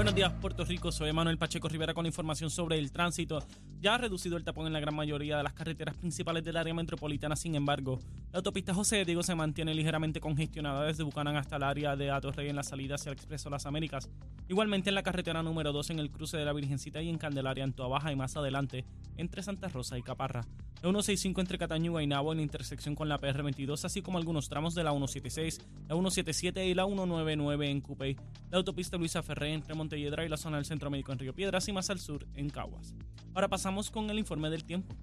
Buenos 0.00 0.14
días, 0.14 0.32
Puerto 0.40 0.64
Rico. 0.64 0.90
Soy 0.90 1.12
Manuel 1.12 1.36
Pacheco 1.36 1.68
Rivera 1.68 1.92
con 1.92 2.06
información 2.06 2.48
sobre 2.48 2.78
el 2.78 2.90
tránsito. 2.90 3.44
Ya 3.82 3.96
ha 3.96 3.98
reducido 3.98 4.38
el 4.38 4.44
tapón 4.44 4.66
en 4.66 4.72
la 4.72 4.80
gran 4.80 4.94
mayoría 4.94 5.36
de 5.36 5.42
las 5.42 5.52
carreteras 5.52 5.94
principales 5.94 6.42
del 6.42 6.56
área 6.56 6.72
metropolitana. 6.72 7.36
Sin 7.36 7.54
embargo, 7.54 8.00
la 8.32 8.38
autopista 8.38 8.72
José 8.72 8.96
de 8.96 9.04
Diego 9.04 9.22
se 9.22 9.34
mantiene 9.34 9.74
ligeramente 9.74 10.18
congestionada 10.18 10.86
desde 10.86 11.02
Bucanán 11.02 11.36
hasta 11.36 11.56
el 11.56 11.64
área 11.64 11.96
de 11.96 12.10
Atorrey 12.10 12.48
en 12.48 12.56
la 12.56 12.62
salida 12.62 12.94
hacia 12.94 13.10
el 13.10 13.18
Expreso 13.18 13.50
Las 13.50 13.66
Américas. 13.66 14.08
Igualmente 14.48 14.88
en 14.88 14.94
la 14.94 15.02
carretera 15.02 15.42
número 15.42 15.70
2 15.70 15.90
en 15.90 15.98
el 15.98 16.10
cruce 16.10 16.38
de 16.38 16.46
la 16.46 16.54
Virgencita 16.54 17.02
y 17.02 17.10
en 17.10 17.18
Candelaria 17.18 17.62
en 17.62 17.74
Baja 17.76 18.10
y 18.10 18.16
más 18.16 18.38
adelante 18.38 18.86
entre 19.18 19.42
Santa 19.42 19.68
Rosa 19.68 19.98
y 19.98 20.02
Caparra. 20.02 20.46
La 20.82 20.88
165 20.88 21.42
entre 21.42 21.58
Cataño 21.58 21.86
y 21.86 21.88
Guaynabo 21.90 22.32
en 22.32 22.38
la 22.38 22.42
intersección 22.42 22.94
con 22.94 23.06
la 23.06 23.20
PR22, 23.20 23.84
así 23.84 24.00
como 24.00 24.16
algunos 24.16 24.48
tramos 24.48 24.74
de 24.74 24.82
la 24.82 24.92
176, 24.92 25.60
la 25.88 25.94
177 25.94 26.66
y 26.66 26.72
la 26.74 26.86
199 26.86 27.70
en 27.70 27.80
Cupey. 27.82 28.16
La 28.50 28.56
autopista 28.56 28.96
Luisa 28.96 29.22
Ferré 29.22 29.52
entre 29.52 29.74
Montelledra 29.90 30.24
y 30.24 30.28
la 30.28 30.36
zona 30.36 30.58
del 30.58 30.66
Centro 30.66 30.88
Médico 30.88 31.10
en 31.10 31.18
Río 31.18 31.34
Piedras 31.34 31.66
y 31.66 31.72
más 31.72 31.90
al 31.90 31.98
sur 31.98 32.24
en 32.36 32.48
Caguas. 32.48 32.94
Ahora 33.34 33.48
pasamos 33.48 33.90
con 33.90 34.08
el 34.08 34.20
informe 34.20 34.48
del 34.48 34.62
tiempo. 34.62 34.94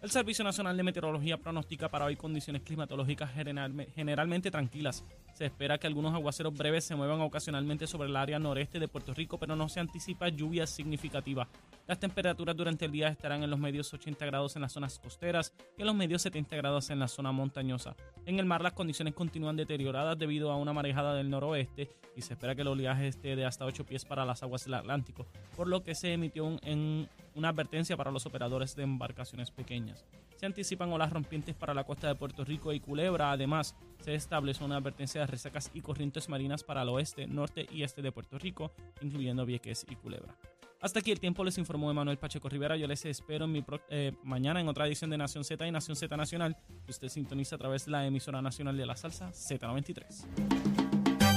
El 0.00 0.10
Servicio 0.10 0.42
Nacional 0.42 0.78
de 0.78 0.82
Meteorología 0.82 1.36
pronostica 1.36 1.90
para 1.90 2.06
hoy 2.06 2.16
condiciones 2.16 2.62
climatológicas 2.62 3.30
generalme- 3.36 3.90
generalmente 3.94 4.50
tranquilas. 4.50 5.04
Se 5.34 5.44
espera 5.44 5.76
que 5.76 5.86
algunos 5.86 6.14
aguaceros 6.14 6.54
breves 6.54 6.84
se 6.84 6.94
muevan 6.96 7.20
ocasionalmente 7.20 7.86
sobre 7.86 8.08
el 8.08 8.16
área 8.16 8.38
noreste 8.38 8.78
de 8.78 8.88
Puerto 8.88 9.12
Rico, 9.12 9.36
pero 9.38 9.54
no 9.56 9.68
se 9.68 9.80
anticipa 9.80 10.30
lluvias 10.30 10.70
significativas. 10.70 11.48
Las 11.86 11.98
temperaturas 11.98 12.56
durante 12.56 12.84
el 12.84 12.92
día 12.92 13.08
estarán 13.08 13.42
en 13.42 13.50
los 13.50 13.58
medios 13.58 13.92
80 13.92 14.24
grados 14.26 14.54
en 14.54 14.62
las 14.62 14.72
zonas 14.72 14.98
costeras 15.00 15.52
y 15.76 15.80
en 15.80 15.86
los 15.86 15.96
medios 15.96 16.22
70 16.22 16.54
grados 16.56 16.90
en 16.90 17.00
la 17.00 17.08
zona 17.08 17.32
montañosa. 17.32 17.96
En 18.26 18.38
el 18.38 18.46
mar 18.46 18.62
las 18.62 18.74
condiciones 18.74 19.14
continúan 19.14 19.56
deterioradas 19.56 20.16
debido 20.16 20.52
a 20.52 20.56
una 20.56 20.72
marejada 20.72 21.14
del 21.14 21.30
noroeste 21.30 21.90
y 22.14 22.22
se 22.22 22.34
espera 22.34 22.54
que 22.54 22.62
el 22.62 22.68
oleaje 22.68 23.08
esté 23.08 23.34
de 23.34 23.44
hasta 23.44 23.64
8 23.64 23.84
pies 23.86 24.04
para 24.04 24.24
las 24.24 24.42
aguas 24.44 24.64
del 24.64 24.74
Atlántico, 24.74 25.26
por 25.56 25.66
lo 25.66 25.82
que 25.82 25.96
se 25.96 26.12
emitió 26.12 26.44
una 26.44 27.48
advertencia 27.48 27.96
para 27.96 28.12
los 28.12 28.24
operadores 28.24 28.76
de 28.76 28.84
embarcaciones 28.84 29.50
pequeñas. 29.50 30.04
Se 30.36 30.46
anticipan 30.46 30.92
olas 30.92 31.12
rompientes 31.12 31.54
para 31.54 31.74
la 31.74 31.84
costa 31.84 32.08
de 32.08 32.14
Puerto 32.14 32.44
Rico 32.44 32.72
y 32.72 32.80
Culebra. 32.80 33.30
Además, 33.30 33.76
se 33.98 34.14
establece 34.14 34.64
una 34.64 34.76
advertencia 34.76 35.20
de 35.20 35.26
resacas 35.26 35.70
y 35.74 35.82
corrientes 35.82 36.30
marinas 36.30 36.64
para 36.64 36.80
el 36.80 36.88
oeste, 36.88 37.26
norte 37.26 37.66
y 37.70 37.82
este 37.82 38.00
de 38.00 38.10
Puerto 38.10 38.38
Rico, 38.38 38.72
incluyendo 39.02 39.44
Vieques 39.44 39.84
y 39.90 39.96
Culebra. 39.96 40.34
Hasta 40.80 41.00
aquí 41.00 41.10
el 41.10 41.20
tiempo, 41.20 41.44
les 41.44 41.58
informó 41.58 41.90
Emanuel 41.90 42.18
Pacheco 42.18 42.48
Rivera. 42.48 42.74
Yo 42.76 42.86
les 42.86 43.04
espero 43.04 43.44
en 43.44 43.52
mi 43.52 43.60
pro- 43.60 43.82
eh, 43.90 44.12
mañana 44.24 44.60
en 44.60 44.68
otra 44.68 44.86
edición 44.86 45.10
de 45.10 45.18
Nación 45.18 45.44
Z 45.44 45.66
y 45.66 45.70
Nación 45.70 45.94
Z 45.94 46.16
Nacional, 46.16 46.56
usted 46.88 47.08
sintoniza 47.08 47.56
a 47.56 47.58
través 47.58 47.84
de 47.84 47.90
la 47.90 48.06
emisora 48.06 48.40
nacional 48.40 48.76
de 48.78 48.86
la 48.86 48.96
salsa 48.96 49.30
Z93. 49.30 51.30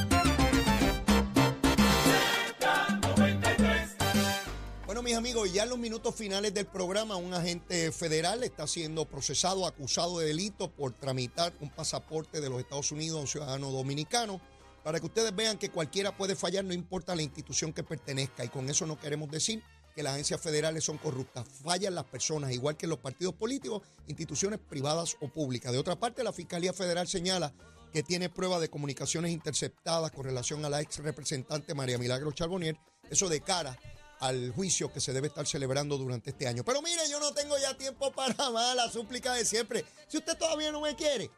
Bueno, 4.85 5.01
mis 5.01 5.15
amigos, 5.15 5.51
ya 5.51 5.63
en 5.63 5.69
los 5.69 5.79
minutos 5.79 6.13
finales 6.13 6.53
del 6.53 6.67
programa, 6.67 7.15
un 7.15 7.33
agente 7.33 7.91
federal 7.91 8.43
está 8.43 8.67
siendo 8.67 9.05
procesado, 9.05 9.65
acusado 9.65 10.19
de 10.19 10.27
delito 10.27 10.69
por 10.69 10.91
tramitar 10.93 11.51
un 11.61 11.69
pasaporte 11.69 12.41
de 12.41 12.49
los 12.49 12.59
Estados 12.59 12.91
Unidos 12.91 13.17
a 13.17 13.21
un 13.21 13.27
ciudadano 13.27 13.71
dominicano. 13.71 14.39
Para 14.83 14.99
que 14.99 15.05
ustedes 15.05 15.35
vean 15.35 15.57
que 15.57 15.69
cualquiera 15.69 16.15
puede 16.15 16.35
fallar, 16.35 16.65
no 16.65 16.73
importa 16.73 17.15
la 17.15 17.21
institución 17.21 17.71
que 17.71 17.83
pertenezca. 17.83 18.43
Y 18.43 18.49
con 18.49 18.69
eso 18.69 18.85
no 18.85 18.99
queremos 18.99 19.31
decir 19.31 19.63
que 19.95 20.03
las 20.03 20.13
agencias 20.13 20.41
federales 20.41 20.83
son 20.83 20.97
corruptas. 20.97 21.47
Fallan 21.63 21.95
las 21.95 22.05
personas, 22.05 22.51
igual 22.51 22.75
que 22.75 22.87
los 22.87 22.99
partidos 22.99 23.35
políticos, 23.35 23.81
instituciones 24.07 24.59
privadas 24.59 25.15
o 25.21 25.29
públicas. 25.29 25.71
De 25.71 25.77
otra 25.77 25.97
parte, 25.97 26.23
la 26.23 26.33
Fiscalía 26.33 26.73
Federal 26.73 27.07
señala 27.07 27.53
que 27.93 28.03
tiene 28.03 28.29
prueba 28.29 28.59
de 28.59 28.69
comunicaciones 28.69 29.31
interceptadas 29.31 30.11
con 30.11 30.25
relación 30.25 30.65
a 30.65 30.69
la 30.69 30.81
ex 30.81 30.97
representante 30.97 31.75
María 31.75 31.97
Milagro 31.97 32.31
Charbonnier. 32.31 32.75
Eso 33.09 33.29
de 33.29 33.41
cara 33.41 33.77
al 34.19 34.51
juicio 34.51 34.91
que 34.91 35.01
se 35.01 35.13
debe 35.13 35.27
estar 35.27 35.45
celebrando 35.45 35.97
durante 35.97 36.31
este 36.31 36.47
año. 36.47 36.63
Pero 36.63 36.81
mire, 36.81 37.01
yo 37.09 37.19
no 37.19 37.33
tengo 37.33 37.57
ya 37.57 37.77
tiempo 37.77 38.11
para 38.11 38.49
más, 38.51 38.75
la 38.75 38.89
súplica 38.89 39.33
de 39.33 39.45
siempre. 39.45 39.85
Si 40.07 40.17
usted 40.17 40.37
todavía 40.37 40.71
no 40.71 40.81
me 40.81 40.95
quiere, 40.95 41.29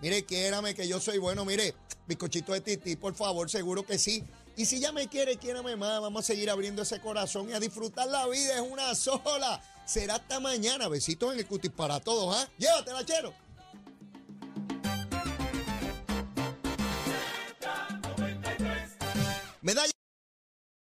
mire, 0.00 0.24
quiérame 0.24 0.74
que 0.74 0.86
yo 0.86 1.00
soy 1.00 1.18
bueno, 1.18 1.44
mire, 1.44 1.74
bizcochito 2.06 2.52
de 2.52 2.60
titi, 2.60 2.96
por 2.96 3.14
favor, 3.14 3.50
seguro 3.50 3.84
que 3.84 3.98
sí. 3.98 4.24
Y 4.56 4.64
si 4.64 4.80
ya 4.80 4.92
me 4.92 5.08
quiere, 5.08 5.36
quiérame 5.36 5.76
más, 5.76 6.00
vamos 6.00 6.24
a 6.24 6.26
seguir 6.26 6.48
abriendo 6.50 6.82
ese 6.82 7.00
corazón 7.00 7.50
y 7.50 7.52
a 7.52 7.60
disfrutar 7.60 8.08
la 8.08 8.26
vida, 8.26 8.54
es 8.54 8.60
una 8.60 8.94
sola. 8.94 9.60
Será 9.84 10.16
hasta 10.16 10.40
mañana, 10.40 10.88
besitos 10.88 11.32
en 11.32 11.38
el 11.38 11.46
cutis 11.46 11.70
para 11.70 12.00
todos, 12.00 12.34
¿ah? 12.36 12.48
Llévatela, 12.58 13.04
chero. 13.04 13.45